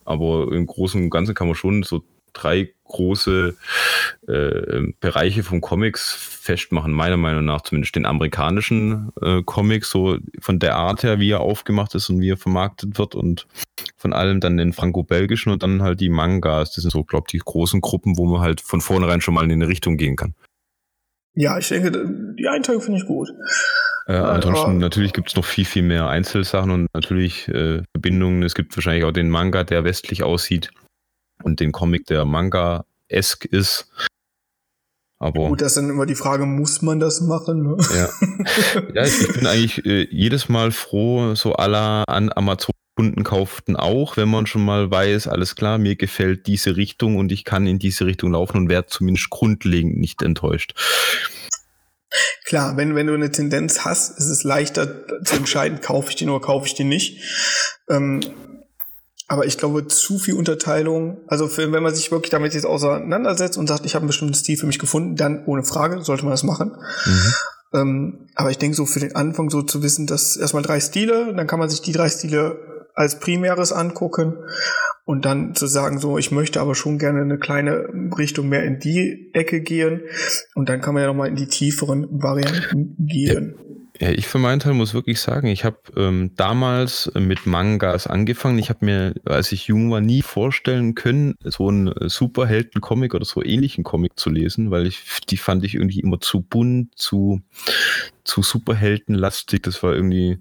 [0.05, 2.03] Aber im Großen und Ganzen kann man schon so
[2.37, 3.57] drei große
[4.29, 10.59] äh, Bereiche von Comics festmachen, meiner Meinung nach zumindest den amerikanischen äh, Comic, so von
[10.59, 13.47] der Art her, wie er aufgemacht ist und wie er vermarktet wird und
[13.97, 16.75] von allem dann den franco-belgischen und dann halt die Mangas.
[16.75, 19.45] Das sind so, glaube ich, die großen Gruppen, wo man halt von vornherein schon mal
[19.45, 20.35] in eine Richtung gehen kann.
[21.37, 21.93] Ja, ich denke,
[22.39, 23.29] die Einteilung finde ich gut.
[24.09, 28.43] Äh, ansonsten, Aber, natürlich gibt es noch viel, viel mehr Einzelsachen und natürlich äh, Verbindungen.
[28.43, 30.71] Es gibt wahrscheinlich auch den Manga, der westlich aussieht
[31.43, 33.91] und den Comic, der Manga-esk ist.
[35.19, 37.63] Aber Gut, das ist dann immer die Frage, muss man das machen?
[37.63, 37.77] Ne?
[37.95, 38.09] Ja.
[38.95, 44.17] ja, ich bin eigentlich äh, jedes Mal froh, so aller an Amazon Kunden kauften auch,
[44.17, 47.79] wenn man schon mal weiß, alles klar, mir gefällt diese Richtung und ich kann in
[47.79, 50.75] diese Richtung laufen und werde zumindest grundlegend nicht enttäuscht.
[52.47, 56.31] Klar, wenn, wenn du eine Tendenz hast, ist es leichter zu entscheiden, kaufe ich den
[56.31, 57.21] oder kaufe ich den nicht.
[57.91, 58.21] Ähm,
[59.29, 63.59] aber ich glaube, zu viel Unterteilung, also für, wenn man sich wirklich damit jetzt auseinandersetzt
[63.59, 66.31] und sagt, ich habe einen bestimmten Stil für mich gefunden, dann ohne Frage sollte man
[66.31, 66.77] das machen.
[67.05, 67.35] Mhm.
[67.75, 71.35] Ähm, aber ich denke so für den Anfang so zu wissen, dass erstmal drei Stile,
[71.35, 74.35] dann kann man sich die drei Stile als primäres angucken
[75.05, 77.89] und dann zu sagen, so, ich möchte aber schon gerne eine kleine
[78.19, 80.01] Richtung mehr in die Ecke gehen
[80.55, 83.55] und dann kann man ja nochmal in die tieferen Varianten gehen.
[83.59, 83.65] Ja,
[84.01, 88.59] ich für meinen Teil muss wirklich sagen, ich habe ähm, damals mit Mangas angefangen.
[88.59, 93.43] Ich habe mir, als ich jung war, nie vorstellen können, so einen Superhelden-Comic oder so
[93.43, 97.43] ähnlichen Comic zu lesen, weil ich die fand ich irgendwie immer zu bunt, zu
[98.27, 99.63] zu Superheldenlastig.
[99.63, 100.39] Das war irgendwie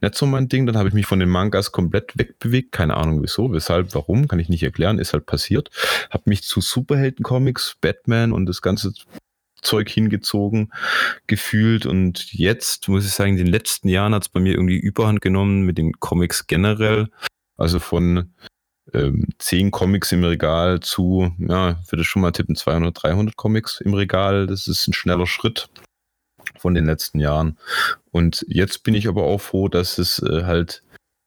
[0.00, 0.66] nicht so mein Ding.
[0.66, 2.72] Dann habe ich mich von den Mangas komplett wegbewegt.
[2.72, 4.98] Keine Ahnung wieso, weshalb, warum, kann ich nicht erklären.
[4.98, 5.70] Ist halt passiert.
[6.10, 8.92] Habe mich zu Superhelden-Comics, Batman und das ganze
[9.66, 10.72] Zeug hingezogen
[11.26, 14.78] gefühlt und jetzt muss ich sagen, in den letzten Jahren hat es bei mir irgendwie
[14.78, 17.08] Überhand genommen mit den Comics generell.
[17.56, 18.32] Also von
[18.92, 23.94] ähm, 10 Comics im Regal zu, ja, würde schon mal tippen, 200, 300 Comics im
[23.94, 24.46] Regal.
[24.46, 25.68] Das ist ein schneller Schritt
[26.58, 27.58] von den letzten Jahren.
[28.10, 30.82] Und jetzt bin ich aber auch froh, dass es äh, halt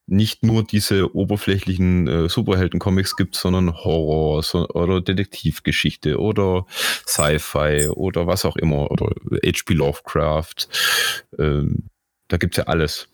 [0.10, 6.66] nicht nur diese oberflächlichen äh, Superhelden-Comics gibt, sondern Horror so, oder Detektivgeschichte oder
[7.08, 9.08] Sci-Fi oder was auch immer oder
[9.44, 9.74] H.P.
[9.74, 10.68] Lovecraft.
[11.38, 11.90] Ähm,
[12.28, 13.08] da es ja alles.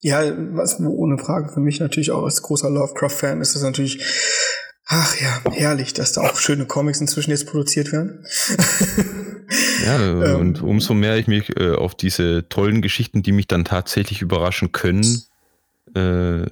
[0.00, 0.22] Ja,
[0.52, 4.04] was ohne Frage für mich natürlich auch als großer Lovecraft-Fan ist es natürlich,
[4.86, 8.26] ach ja, herrlich, dass da auch schöne Comics inzwischen jetzt produziert werden.
[9.86, 10.40] ja, ähm.
[10.40, 14.72] und umso mehr ich mich äh, auf diese tollen Geschichten, die mich dann tatsächlich überraschen
[14.72, 15.22] können,
[15.94, 16.46] äh,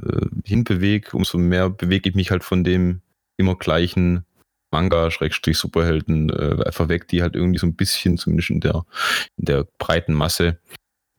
[0.45, 3.01] hinbewege, umso mehr bewege ich mich halt von dem
[3.37, 4.25] immer gleichen
[4.71, 8.85] Manga, Schrägstrich, Superhelden äh, einfach weg, die halt irgendwie so ein bisschen, zumindest in der,
[9.37, 10.59] in der breiten Masse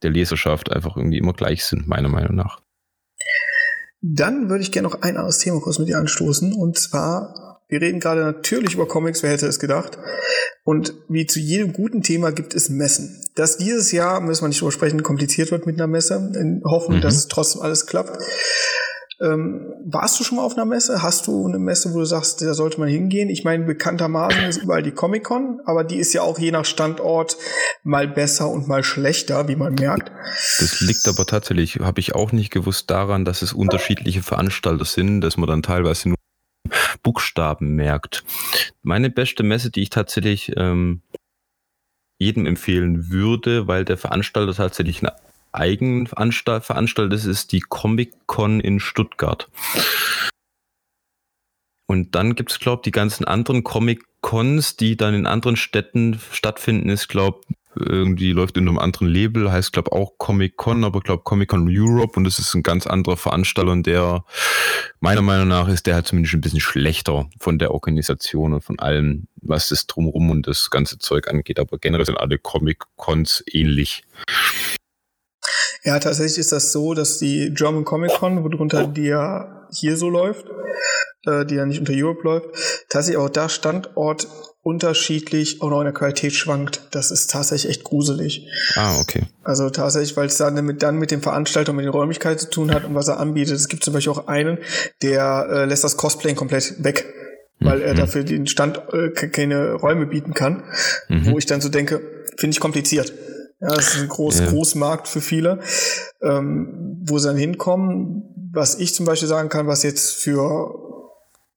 [0.04, 2.62] der Leserschaft einfach irgendwie immer gleich sind, meiner Meinung nach.
[4.02, 6.54] Dann würde ich gerne noch ein anderes Thema kurz mit dir anstoßen.
[6.54, 10.00] Und zwar, wir reden gerade natürlich über Comics, wer hätte es gedacht.
[10.64, 13.21] Und wie zu jedem guten Thema gibt es Messen.
[13.36, 16.98] Dass dieses Jahr, müssen wir nicht drüber sprechen, kompliziert wird mit einer Messe, in Hoffnung,
[16.98, 17.02] mhm.
[17.02, 18.22] dass es trotzdem alles klappt.
[19.22, 21.04] Ähm, warst du schon mal auf einer Messe?
[21.04, 23.30] Hast du eine Messe, wo du sagst, da sollte man hingehen?
[23.30, 27.38] Ich meine, bekanntermaßen ist überall die Comic-Con, aber die ist ja auch je nach Standort
[27.84, 30.12] mal besser und mal schlechter, wie man merkt.
[30.60, 35.22] Das liegt aber tatsächlich, habe ich auch nicht gewusst, daran, dass es unterschiedliche Veranstalter sind,
[35.22, 36.18] dass man dann teilweise nur
[37.04, 38.24] Buchstaben merkt.
[38.82, 41.02] Meine beste Messe, die ich tatsächlich ähm,
[42.22, 45.16] jedem empfehlen würde, weil der Veranstalter tatsächlich eine
[45.54, 49.50] Eigenanstalt veranstaltet ist, ist die Comic-Con in Stuttgart.
[51.88, 56.22] Und dann gibt es, glaube ich, die ganzen anderen Comic-Cons, die dann in anderen Städten
[56.32, 57.42] stattfinden, ist, glaube
[57.76, 61.68] irgendwie läuft in einem anderen Label, heißt glaube auch Comic Con, aber glaube Comic Con
[61.70, 64.24] Europe und das ist ein ganz anderer Veranstalter und der
[65.00, 68.80] meiner Meinung nach ist der halt zumindest ein bisschen schlechter von der Organisation und von
[68.80, 73.44] allem, was das drumherum und das ganze Zeug angeht, aber generell sind alle Comic Cons
[73.48, 74.04] ähnlich.
[75.84, 80.10] Ja, tatsächlich ist das so, dass die German Comic Con, worunter die ja hier so
[80.10, 80.46] läuft,
[81.26, 82.48] äh, die ja nicht unter Europe läuft,
[82.90, 84.28] tatsächlich auch da Standort
[84.64, 86.88] unterschiedlich auch noch in der Qualität schwankt.
[86.92, 88.48] Das ist tatsächlich echt gruselig.
[88.76, 89.24] Ah, okay.
[89.44, 92.72] Also tatsächlich, weil es dann mit, dann mit dem Veranstalter mit den Räumlichkeiten zu tun
[92.72, 93.56] hat und was er anbietet.
[93.56, 94.60] Es gibt zum Beispiel auch einen,
[95.02, 97.12] der äh, lässt das Cosplay komplett weg,
[97.60, 97.86] weil mhm.
[97.86, 100.64] er dafür den Stand äh, keine Räume bieten kann.
[101.08, 101.32] Mhm.
[101.32, 102.02] Wo ich dann so denke,
[102.38, 103.14] finde ich kompliziert.
[103.62, 104.46] Ja, das ist ein groß, ja.
[104.48, 105.60] Großmarkt für viele,
[106.22, 108.50] ähm, wo sie dann hinkommen.
[108.54, 110.91] Was ich zum Beispiel sagen kann, was jetzt für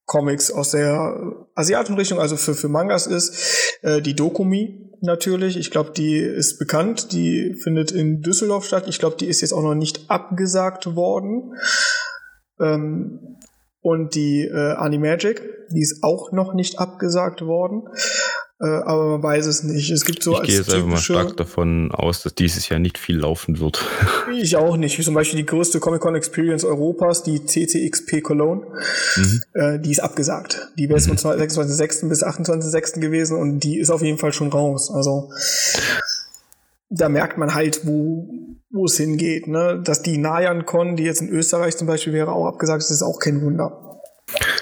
[0.05, 3.79] Comics aus der asiatischen Richtung, also für, für Mangas ist.
[3.81, 8.85] Äh, die Dokumi natürlich, ich glaube, die ist bekannt, die findet in Düsseldorf statt.
[8.87, 11.53] Ich glaube, die ist jetzt auch noch nicht abgesagt worden.
[12.59, 13.37] Ähm,
[13.81, 17.83] und die äh, Animagic, die ist auch noch nicht abgesagt worden.
[18.61, 19.91] Äh, aber man weiß es nicht.
[19.91, 22.97] Es gibt so ich gehe jetzt einfach mal stark davon aus, dass dieses Jahr nicht
[22.97, 23.83] viel laufen wird.
[24.33, 24.97] ich auch nicht.
[24.97, 28.65] Wie zum Beispiel die größte Comic-Con Experience Europas, die CCXP Cologne,
[29.17, 29.41] mhm.
[29.53, 30.69] äh, die ist abgesagt.
[30.77, 31.17] Die wäre mhm.
[31.17, 32.07] von 26.06.
[32.07, 33.01] bis 28.06.
[33.01, 34.89] gewesen und die ist auf jeden Fall schon raus.
[34.89, 35.31] Also
[36.89, 38.29] da merkt man halt, wo,
[38.69, 39.47] wo es hingeht.
[39.47, 39.81] Ne?
[39.83, 43.19] Dass die Nayan-Con, die jetzt in Österreich zum Beispiel wäre, auch abgesagt ist, ist auch
[43.19, 43.99] kein Wunder.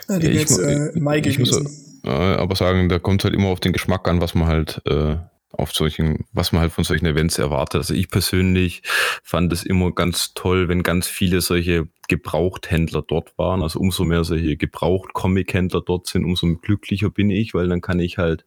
[0.09, 1.63] Die ja, jetzt äh, Mai gewesen.
[1.63, 4.81] Muss, äh, aber sagen, da kommt halt immer auf den Geschmack an, was man halt
[4.85, 5.17] äh,
[5.51, 7.75] auf solchen, was man halt von solchen Events erwartet.
[7.75, 8.81] Also ich persönlich
[9.23, 13.61] fand es immer ganz toll, wenn ganz viele solche Gebrauchthändler dort waren.
[13.61, 18.17] Also umso mehr solche Gebraucht-Comic-Händler dort sind, umso glücklicher bin ich, weil dann kann ich
[18.17, 18.45] halt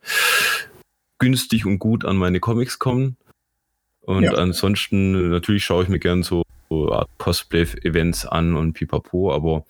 [1.19, 3.17] günstig und gut an meine Comics kommen.
[4.01, 4.33] Und ja.
[4.35, 6.43] ansonsten, natürlich schaue ich mir gern so
[7.19, 9.65] Cosplay-Events an und pipapo, aber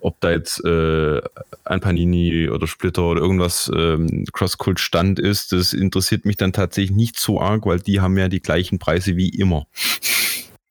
[0.00, 1.20] ob da jetzt äh,
[1.64, 7.18] ein Panini oder Splitter oder irgendwas ähm, Cross-Cult-Stand ist, das interessiert mich dann tatsächlich nicht
[7.18, 9.66] so arg, weil die haben ja die gleichen Preise wie immer.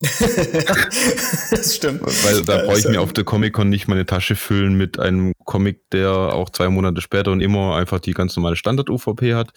[1.51, 2.01] das stimmt.
[2.01, 5.89] Weil da brauche ich mir auf der Comic-Con nicht meine Tasche füllen mit einem Comic,
[5.91, 9.51] der auch zwei Monate später und immer einfach die ganz normale Standard-UVP hat.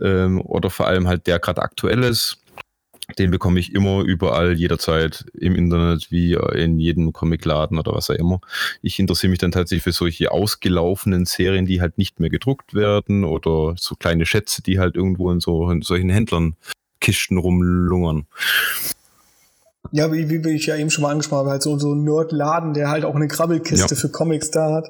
[0.00, 2.38] Ähm, oder vor allem halt der gerade aktuell ist
[3.18, 8.14] den bekomme ich immer überall, jederzeit im Internet, wie in jedem Comicladen oder was auch
[8.14, 8.40] immer.
[8.82, 13.24] Ich interessiere mich dann tatsächlich für solche ausgelaufenen Serien, die halt nicht mehr gedruckt werden
[13.24, 16.56] oder so kleine Schätze, die halt irgendwo in so in solchen Händlern
[17.00, 18.26] Kisten rumlungern.
[19.96, 22.74] Ja, wie, wie ich ja eben schon mal angesprochen habe, halt so, so ein Nerdladen,
[22.74, 24.00] der halt auch eine Krabbelkiste ja.
[24.00, 24.88] für Comics da hat.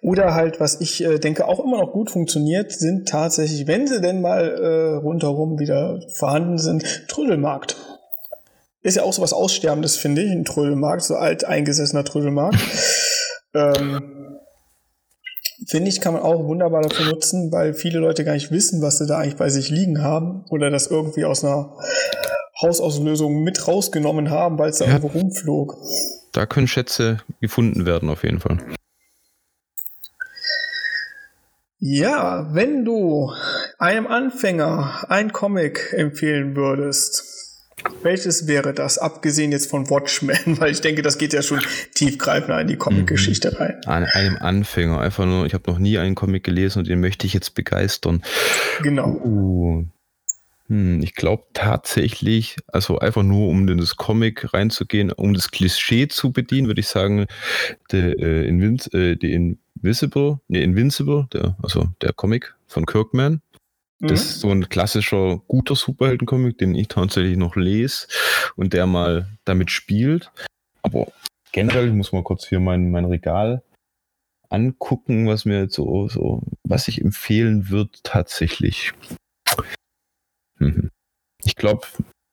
[0.00, 4.00] Oder halt, was ich äh, denke auch immer noch gut funktioniert, sind tatsächlich, wenn sie
[4.00, 7.76] denn mal äh, rundherum wieder vorhanden sind, Trödelmarkt.
[8.80, 12.56] Ist ja auch so was Aussterbendes, finde ich, ein Trödelmarkt, so alt eingesessener Trödelmarkt.
[13.54, 14.38] ähm,
[15.66, 18.96] finde ich, kann man auch wunderbar dafür nutzen, weil viele Leute gar nicht wissen, was
[18.96, 21.76] sie da eigentlich bei sich liegen haben oder das irgendwie aus einer
[22.60, 24.92] Hausauslösung mit rausgenommen haben, weil es da ja.
[24.92, 25.76] irgendwo rumflog.
[26.32, 28.58] Da können Schätze gefunden werden, auf jeden Fall.
[31.78, 33.32] Ja, wenn du
[33.78, 37.36] einem Anfänger ein Comic empfehlen würdest,
[38.02, 40.38] welches wäre das, abgesehen jetzt von Watchmen?
[40.58, 41.60] Weil ich denke, das geht ja schon
[41.94, 43.56] tiefgreifender in die Comic-Geschichte mhm.
[43.56, 43.80] rein.
[43.84, 47.26] An einem Anfänger, einfach nur, ich habe noch nie einen Comic gelesen und den möchte
[47.26, 48.22] ich jetzt begeistern.
[48.82, 49.08] Genau.
[49.08, 49.84] Uh,
[50.68, 56.08] hm, ich glaube tatsächlich, also einfach nur um in das Comic reinzugehen, um das Klischee
[56.08, 57.26] zu bedienen, würde ich sagen,
[57.92, 63.42] der, äh, Invin äh, Invisible, nee, Invincible, der, also der Comic von Kirkman.
[64.00, 64.08] Mhm.
[64.08, 68.08] Das ist so ein klassischer, guter Superhelden-Comic, den ich tatsächlich noch lese
[68.56, 70.30] und der mal damit spielt.
[70.82, 71.06] Aber
[71.52, 73.62] generell, ich muss mal kurz hier mein, mein Regal
[74.50, 78.92] angucken, was mir jetzt so, so, was ich empfehlen würde tatsächlich.
[80.58, 80.90] Mhm.
[81.44, 81.86] Ich glaube,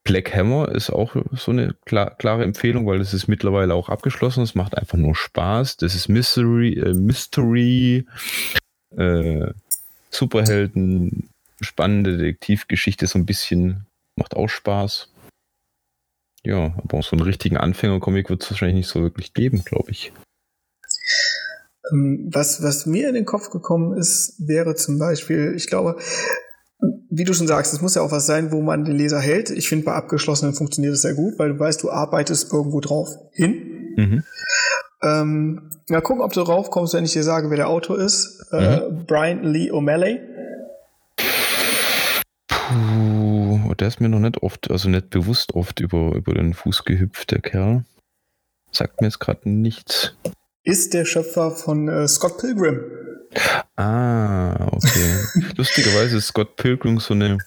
[0.03, 4.43] Black Hammer ist auch so eine klar, klare Empfehlung, weil es ist mittlerweile auch abgeschlossen.
[4.43, 5.77] Es macht einfach nur Spaß.
[5.77, 8.05] Das ist Mystery, äh, Mystery,
[8.97, 9.47] äh,
[10.09, 11.29] Superhelden,
[11.61, 15.09] spannende Detektivgeschichte, so ein bisschen, macht auch Spaß.
[16.43, 20.11] Ja, aber so einen richtigen Anfänger-Comic wird es wahrscheinlich nicht so wirklich geben, glaube ich.
[21.91, 25.97] Ähm, was, was mir in den Kopf gekommen ist, wäre zum Beispiel, ich glaube,
[27.09, 29.49] wie du schon sagst, es muss ja auch was sein, wo man den Leser hält.
[29.49, 33.09] Ich finde, bei abgeschlossenen funktioniert es sehr gut, weil du weißt, du arbeitest irgendwo drauf
[33.31, 33.93] hin.
[33.95, 34.23] Mhm.
[35.03, 38.47] Ähm, mal gucken, ob du drauf kommst, wenn ich dir sage, wer der Autor ist.
[38.51, 38.63] Äh, mhm.
[38.63, 40.21] Äh, Brian Lee O'Malley.
[42.47, 46.85] Puh, der ist mir noch nicht oft, also nicht bewusst oft über, über den Fuß
[46.85, 47.83] gehüpft, der Kerl.
[48.71, 50.15] Sagt mir jetzt gerade nichts.
[50.63, 52.79] Ist der Schöpfer von äh, Scott Pilgrim.
[53.75, 55.19] Ah, okay.
[55.55, 57.39] Lustigerweise ist Scott Pilgrim so eine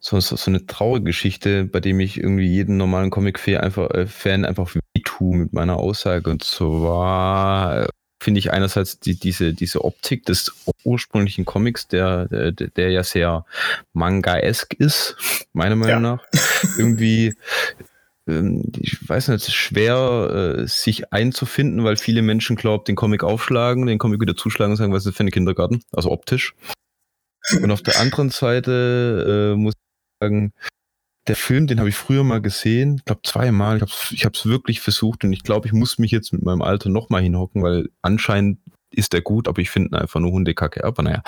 [0.00, 4.06] so, so, so eine traurige Geschichte, bei dem ich irgendwie jeden normalen Comic-Fan einfach, äh,
[4.06, 6.30] Fan einfach wehtue mit meiner Aussage.
[6.30, 7.88] Und zwar äh,
[8.20, 10.52] finde ich einerseits die, diese, diese Optik des
[10.84, 13.44] ursprünglichen Comics, der, der, der ja sehr
[13.92, 15.16] manga-esk ist,
[15.52, 16.16] meiner Meinung ja.
[16.16, 16.24] nach,
[16.78, 17.34] irgendwie
[18.28, 23.24] ich weiß nicht, es ist schwer, äh, sich einzufinden, weil viele Menschen glauben, den Comic
[23.24, 25.82] aufschlagen, den Comic wieder zuschlagen und sagen, was ist das für ein Kindergarten?
[25.92, 26.54] Also optisch.
[27.62, 30.52] Und auf der anderen Seite äh, muss ich sagen,
[31.26, 33.80] der Film, den habe ich früher mal gesehen, ich glaube zweimal.
[34.10, 36.90] Ich habe es wirklich versucht und ich glaube, ich muss mich jetzt mit meinem Alter
[36.90, 38.58] nochmal hinhocken, weil anscheinend
[38.90, 40.84] ist der gut, aber ich finde einfach nur Hundekacke.
[40.84, 41.22] Aber naja.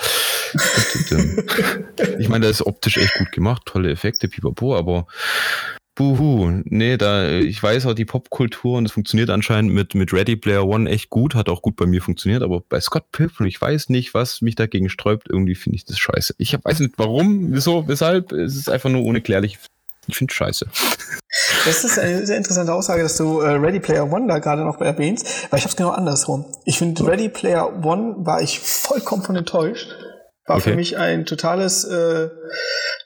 [2.19, 5.07] ich meine, der ist optisch echt gut gemacht, tolle Effekte, pipapo, aber
[5.95, 10.37] Buhu, nee, da, ich weiß auch die Popkultur und es funktioniert anscheinend mit, mit Ready
[10.37, 13.59] Player One echt gut, hat auch gut bei mir funktioniert, aber bei Scott Pilgrim, ich
[13.59, 16.35] weiß nicht, was mich dagegen sträubt, irgendwie finde ich das scheiße.
[16.37, 19.59] Ich weiß nicht warum, wieso, weshalb, es ist einfach nur unerklärlich.
[20.07, 20.65] Ich finde scheiße.
[21.65, 24.81] Das ist eine sehr interessante Aussage, dass du äh, Ready Player One da gerade noch
[24.81, 26.45] erwähnst, weil ich habe es genau andersrum.
[26.65, 29.93] Ich finde, Ready Player One war ich vollkommen von enttäuscht.
[30.51, 30.71] War okay.
[30.71, 32.27] für mich ein totales äh,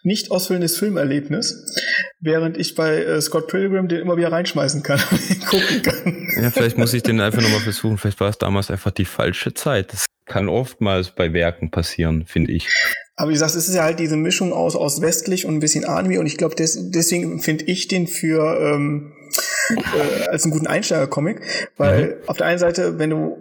[0.01, 1.75] nicht ausfüllendes Filmerlebnis,
[2.19, 6.27] während ich bei äh, Scott Pilgrim den immer wieder reinschmeißen kann und gucken kann.
[6.41, 7.99] Ja, vielleicht muss ich den einfach nochmal versuchen.
[7.99, 9.93] Vielleicht war es damals einfach die falsche Zeit.
[9.93, 12.67] Das kann oftmals bei Werken passieren, finde ich.
[13.15, 15.85] Aber wie gesagt, es ist ja halt diese Mischung aus, aus westlich und ein bisschen
[15.85, 19.13] Anime und ich glaube, des, deswegen finde ich den für ähm,
[19.69, 21.41] äh, als einen guten Einsteiger-Comic,
[21.77, 22.13] weil mhm.
[22.25, 23.37] auf der einen Seite, wenn du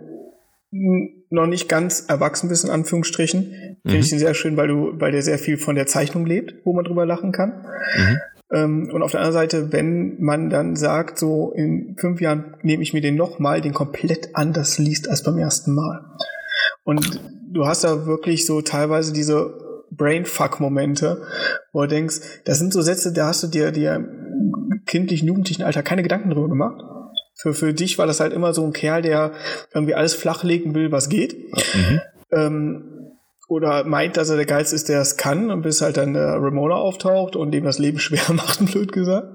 [1.34, 3.94] noch nicht ganz erwachsen bist, in Anführungsstrichen, finde mhm.
[3.94, 6.72] ich den sehr schön, weil du, weil der sehr viel von der Zeichnung lebt, wo
[6.72, 7.66] man drüber lachen kann.
[7.96, 8.18] Mhm.
[8.52, 12.82] Ähm, und auf der anderen Seite, wenn man dann sagt, so in fünf Jahren nehme
[12.82, 16.04] ich mir den nochmal, den komplett anders liest als beim ersten Mal.
[16.84, 17.20] Und
[17.52, 19.54] du hast da wirklich so teilweise diese
[19.90, 21.22] Brainfuck-Momente,
[21.72, 24.06] wo du denkst, das sind so Sätze, da hast du dir, dir
[24.86, 26.82] kindlichen, jugendlichen Alter keine Gedanken drüber gemacht.
[27.34, 29.32] Für, für dich war das halt immer so ein Kerl, der
[29.72, 31.36] irgendwie alles flachlegen will, was geht.
[31.74, 32.00] Mhm.
[32.30, 32.94] Ähm,
[33.48, 36.40] oder meint, dass er der Geilste ist, der es kann, und bis halt dann der
[36.40, 39.28] Ramona auftaucht und dem das Leben schwer macht, blöd gesagt.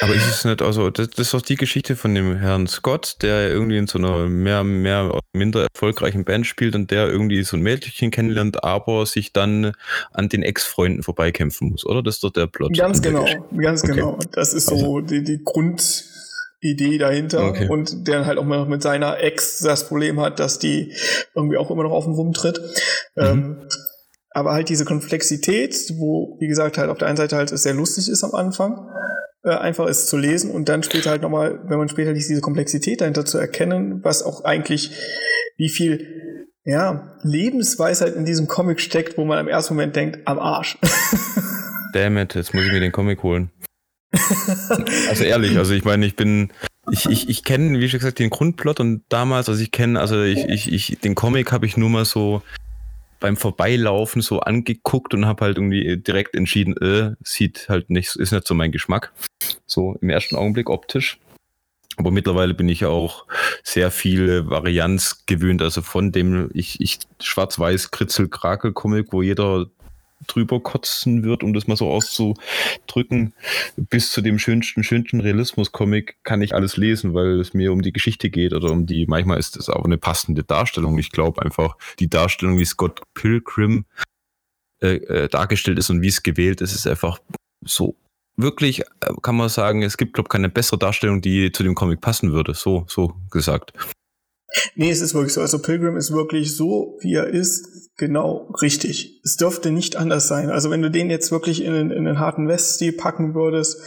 [0.00, 3.18] Aber ist es nicht, also das, das ist doch die Geschichte von dem Herrn Scott,
[3.22, 7.56] der irgendwie in so einer mehr, mehr, minder erfolgreichen Band spielt und der irgendwie so
[7.56, 9.72] ein Mädchen kennenlernt, aber sich dann
[10.12, 12.02] an den Ex-Freunden vorbeikämpfen muss, oder?
[12.02, 12.76] Das ist doch der Plot.
[12.76, 13.26] Ganz genau,
[13.56, 13.94] ganz okay.
[13.94, 14.18] genau.
[14.32, 15.00] Das ist so also.
[15.02, 16.11] die, die Grund,
[16.62, 17.68] Idee dahinter okay.
[17.68, 20.94] und der halt auch mal mit seiner Ex das Problem hat, dass die
[21.34, 22.60] irgendwie auch immer noch auf dem rumtritt.
[23.16, 23.22] Mhm.
[23.22, 23.68] Ähm,
[24.30, 27.74] aber halt diese Komplexität, wo, wie gesagt, halt auf der einen Seite halt es sehr
[27.74, 28.88] lustig ist am Anfang,
[29.42, 33.00] äh, einfach ist zu lesen und dann später halt nochmal, wenn man später diese Komplexität
[33.00, 34.92] dahinter zu erkennen, was auch eigentlich,
[35.56, 40.38] wie viel, ja, Lebensweisheit in diesem Comic steckt, wo man im ersten Moment denkt, am
[40.38, 40.78] Arsch.
[41.92, 43.50] Damn it, jetzt muss ich mir den Comic holen
[45.08, 46.52] also ehrlich, also ich meine, ich bin,
[46.90, 50.22] ich, ich, ich kenne, wie schon gesagt, den Grundplot und damals, also ich kenne, also
[50.22, 52.42] ich, ich, ich, den Comic habe ich nur mal so
[53.20, 58.32] beim Vorbeilaufen so angeguckt und habe halt irgendwie direkt entschieden, äh, sieht halt nicht, ist
[58.32, 59.12] nicht so mein Geschmack.
[59.64, 61.18] So im ersten Augenblick optisch.
[61.96, 63.26] Aber mittlerweile bin ich auch
[63.62, 69.66] sehr viel Varianz gewöhnt, also von dem ich, ich schwarz-weiß Kritzel-Krakel-Comic, wo jeder
[70.26, 73.34] drüber kotzen wird, um das mal so auszudrücken,
[73.76, 77.92] bis zu dem schönsten, schönsten Realismus-Comic kann ich alles lesen, weil es mir um die
[77.92, 80.98] Geschichte geht oder um die, manchmal ist es auch eine passende Darstellung.
[80.98, 83.84] Ich glaube einfach, die Darstellung, wie Scott Pilgrim
[84.82, 87.20] äh, äh, dargestellt ist und wie es gewählt ist, ist einfach
[87.64, 87.96] so
[88.36, 88.84] wirklich, äh,
[89.22, 92.32] kann man sagen, es gibt, glaube ich, keine bessere Darstellung, die zu dem Comic passen
[92.32, 92.54] würde.
[92.54, 93.72] So, so gesagt.
[94.74, 95.40] Nee, es ist wirklich so.
[95.40, 99.20] Also Pilgrim ist wirklich so, wie er ist, genau richtig.
[99.24, 100.50] Es dürfte nicht anders sein.
[100.50, 103.80] Also wenn du den jetzt wirklich in, in den harten West-Stil packen würdest,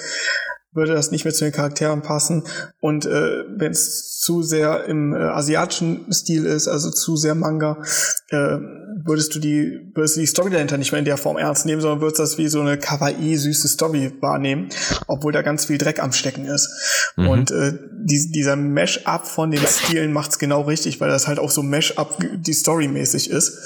[0.76, 2.44] würde das nicht mehr zu den Charakteren passen.
[2.80, 7.82] Und äh, wenn es zu sehr im äh, asiatischen Stil ist, also zu sehr Manga,
[8.30, 8.58] äh,
[9.04, 11.82] würdest du die, würdest du die Story dahinter nicht mehr in der Form ernst nehmen,
[11.82, 14.70] sondern würdest das wie so eine kawaii süße Story wahrnehmen,
[15.08, 16.70] obwohl da ganz viel Dreck am Stecken ist.
[17.16, 17.28] Mhm.
[17.28, 21.52] Und äh, die, dieser Mesh-up von den Stilen macht's genau richtig, weil das halt auch
[21.52, 23.58] so Mesh-up die Story mäßig ist.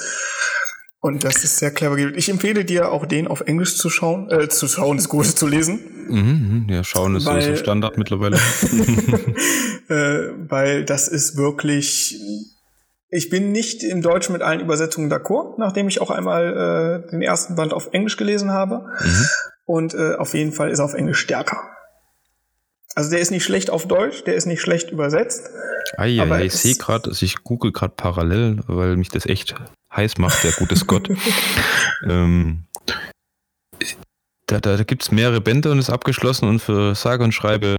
[1.02, 1.97] Und das ist sehr clever.
[1.97, 5.47] Ich empfehle dir auch den auf Englisch zu schauen, äh, zu schauen ist gut, zu
[5.47, 5.80] lesen.
[6.10, 8.36] Mhm, mhm, ja, schauen ist weil, so Standard mittlerweile.
[9.88, 12.20] äh, weil das ist wirklich,
[13.10, 17.22] ich bin nicht im Deutschen mit allen Übersetzungen d'accord, nachdem ich auch einmal äh, den
[17.22, 18.86] ersten Band auf Englisch gelesen habe.
[19.02, 19.26] Mhm.
[19.66, 21.62] Und äh, auf jeden Fall ist er auf Englisch stärker.
[22.95, 25.50] Also der ist nicht schlecht auf Deutsch, der ist nicht schlecht übersetzt.
[25.97, 29.55] Ah ja, aber ich sehe gerade, also ich google gerade parallel, weil mich das echt
[29.95, 31.09] heiß macht, der gute Scott.
[32.03, 32.65] ähm,
[34.45, 37.75] da da, da gibt es mehrere Bände und ist abgeschlossen und für sage und schreibe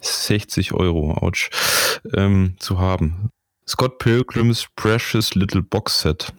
[0.00, 1.50] 60 Euro, ouch,
[2.14, 3.30] ähm, zu haben.
[3.66, 6.32] Scott Pilgrims Precious Little Box Set.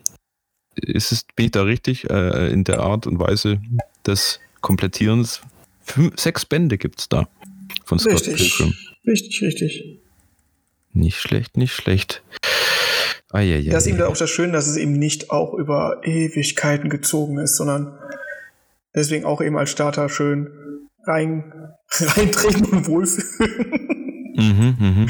[0.76, 3.62] Ist es, bin ich da richtig äh, in der Art und Weise
[4.06, 5.42] des Komplettierens?
[5.82, 7.28] Fünf, sechs Bände gibt es da
[7.86, 8.76] von Scott richtig, Pilgrim.
[9.08, 10.00] Richtig, richtig.
[10.96, 12.24] Nicht schlecht, nicht schlecht.
[13.32, 16.00] Ah, ja, ja, das ist eben auch das Schöne, dass es eben nicht auch über
[16.04, 18.00] Ewigkeiten gezogen ist, sondern
[18.96, 21.52] deswegen auch eben als Starter schön rein,
[21.92, 24.36] reintreten und wohlfühlen.
[24.38, 25.10] Mhm, mhm,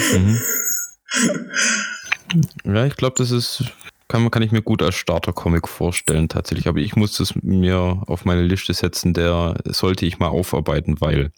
[2.63, 2.75] mhm.
[2.75, 3.63] ja, ich glaube, das ist,
[4.07, 6.67] kann, kann ich mir gut als Starter-Comic vorstellen, tatsächlich.
[6.67, 11.31] Aber ich muss das mir auf meine Liste setzen, der sollte ich mal aufarbeiten, weil.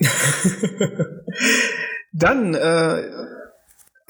[2.12, 3.02] Dann, äh,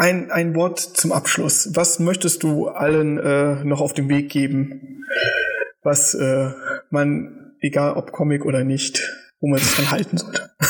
[0.01, 1.69] ein, ein Wort zum Abschluss.
[1.75, 5.05] Was möchtest du allen äh, noch auf den Weg geben,
[5.83, 6.51] was äh,
[6.89, 9.03] man, egal ob Comic oder nicht,
[9.41, 10.51] wo man sich dran halten sollte?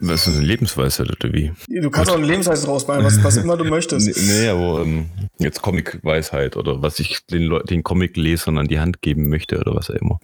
[0.00, 1.52] Was ist eine Lebensweise oder wie?
[1.68, 2.16] Du kannst was?
[2.16, 4.08] auch eine Lebensweise rausbauen, was, was immer du möchtest.
[4.26, 5.06] Nee, aber ähm,
[5.38, 9.76] jetzt Comic-Weisheit oder was ich den, Le den Comic-Lesern an die Hand geben möchte oder
[9.76, 10.18] was auch immer.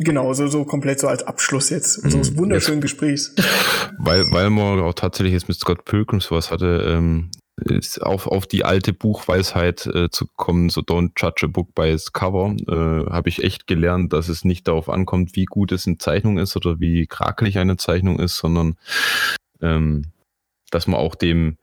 [0.00, 2.38] Genau, so, so komplett so als Abschluss jetzt unseres mhm.
[2.38, 3.32] wunderschönen Gesprächs.
[3.98, 7.30] Weil, weil man auch tatsächlich jetzt mit Scott Pilgrim sowas hatte, ähm,
[8.00, 12.12] auf, auf die alte Buchweisheit äh, zu kommen, so don't judge a book by its
[12.12, 15.98] cover, äh, habe ich echt gelernt, dass es nicht darauf ankommt, wie gut es eine
[15.98, 18.76] Zeichnung ist oder wie krakelig eine Zeichnung ist, sondern
[19.60, 20.06] ähm,
[20.70, 21.58] dass man auch dem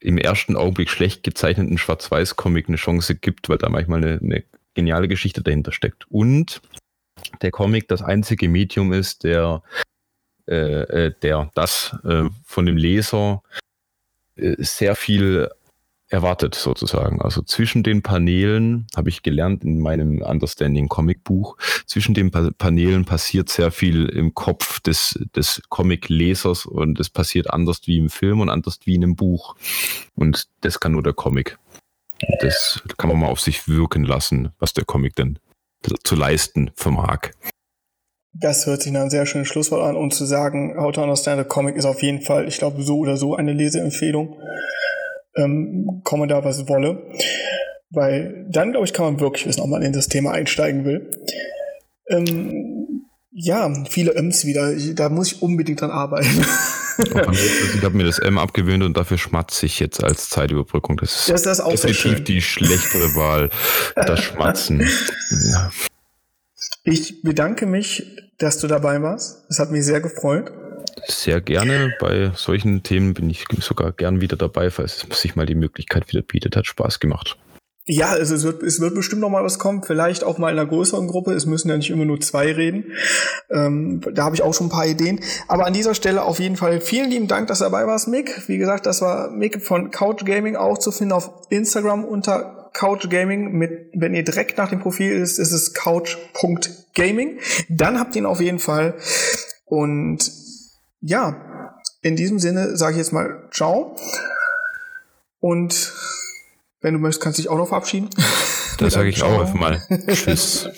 [0.00, 4.44] im ersten Augenblick schlecht gezeichneten Schwarz-Weiß-Comic eine Chance gibt, weil da manchmal eine, eine
[4.74, 6.10] geniale Geschichte dahinter steckt.
[6.10, 6.60] Und
[7.40, 9.62] der Comic das einzige Medium ist, der,
[10.46, 13.42] äh, äh der das äh, von dem Leser
[14.36, 15.48] sehr viel
[16.08, 17.20] erwartet sozusagen.
[17.20, 21.56] Also zwischen den Paneelen habe ich gelernt in meinem Understanding Comic Buch,
[21.86, 27.50] zwischen den pa Paneelen passiert sehr viel im Kopf des, des Comic-Lesers und es passiert
[27.50, 29.56] anders wie im Film und anders wie in einem Buch.
[30.14, 31.58] Und das kann nur der Comic.
[32.40, 35.38] Das kann man mal auf sich wirken lassen, was der Comic denn
[36.04, 37.30] zu leisten vermag.
[38.36, 41.40] Das hört sich nach einem sehr schönen Schlusswort an und zu sagen, How to Understand
[41.40, 44.36] a Comic ist auf jeden Fall, ich glaube, so oder so eine Leseempfehlung.
[45.36, 47.10] Ähm, komme da, was wolle.
[47.90, 51.10] Weil dann, glaube ich, kann man wirklich wissen, ob man in das Thema einsteigen will.
[52.08, 54.74] Ähm, ja, viele Ms wieder.
[54.94, 56.44] Da muss ich unbedingt dran arbeiten.
[56.98, 60.96] ich habe mir das M abgewöhnt und dafür schmatze ich jetzt als Zeitüberbrückung.
[60.96, 63.50] Das ist, das ist definitiv die schlechtere Wahl.
[63.94, 64.88] Das Schmatzen.
[65.52, 65.70] Ja.
[66.84, 69.44] Ich bedanke mich, dass du dabei warst.
[69.48, 70.52] Es hat mich sehr gefreut.
[71.06, 71.94] Sehr gerne.
[72.00, 76.08] Bei solchen Themen bin ich sogar gern wieder dabei, falls es sich mal die Möglichkeit
[76.08, 76.56] wieder bietet.
[76.56, 77.36] Hat Spaß gemacht.
[77.86, 80.58] Ja, also es wird, es wird bestimmt noch mal was kommen, vielleicht auch mal in
[80.58, 81.34] einer größeren Gruppe.
[81.34, 82.92] Es müssen ja nicht immer nur zwei reden.
[83.50, 85.20] Ähm, da habe ich auch schon ein paar Ideen.
[85.48, 88.48] Aber an dieser Stelle auf jeden Fall vielen lieben Dank, dass du dabei warst, Mick.
[88.48, 93.08] Wie gesagt, das war Mick von Couch Gaming auch zu finden auf Instagram unter Couch
[93.08, 97.38] Gaming mit, wenn ihr direkt nach dem Profil ist, ist es couch.gaming.
[97.70, 98.94] Dann habt ihr ihn auf jeden Fall.
[99.64, 100.30] Und
[101.00, 103.96] ja, in diesem Sinne sage ich jetzt mal Ciao.
[105.38, 105.92] Und
[106.80, 108.10] wenn du möchtest, kannst du dich auch noch verabschieden.
[108.78, 109.36] Das sage ich Ciao.
[109.36, 109.80] auch einfach mal.
[110.08, 110.68] Tschüss.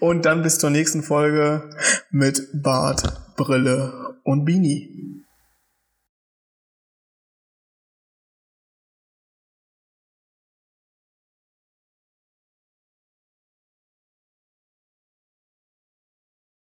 [0.00, 1.70] Und dann bis zur nächsten Folge
[2.10, 5.13] mit Bart, Brille und Beanie.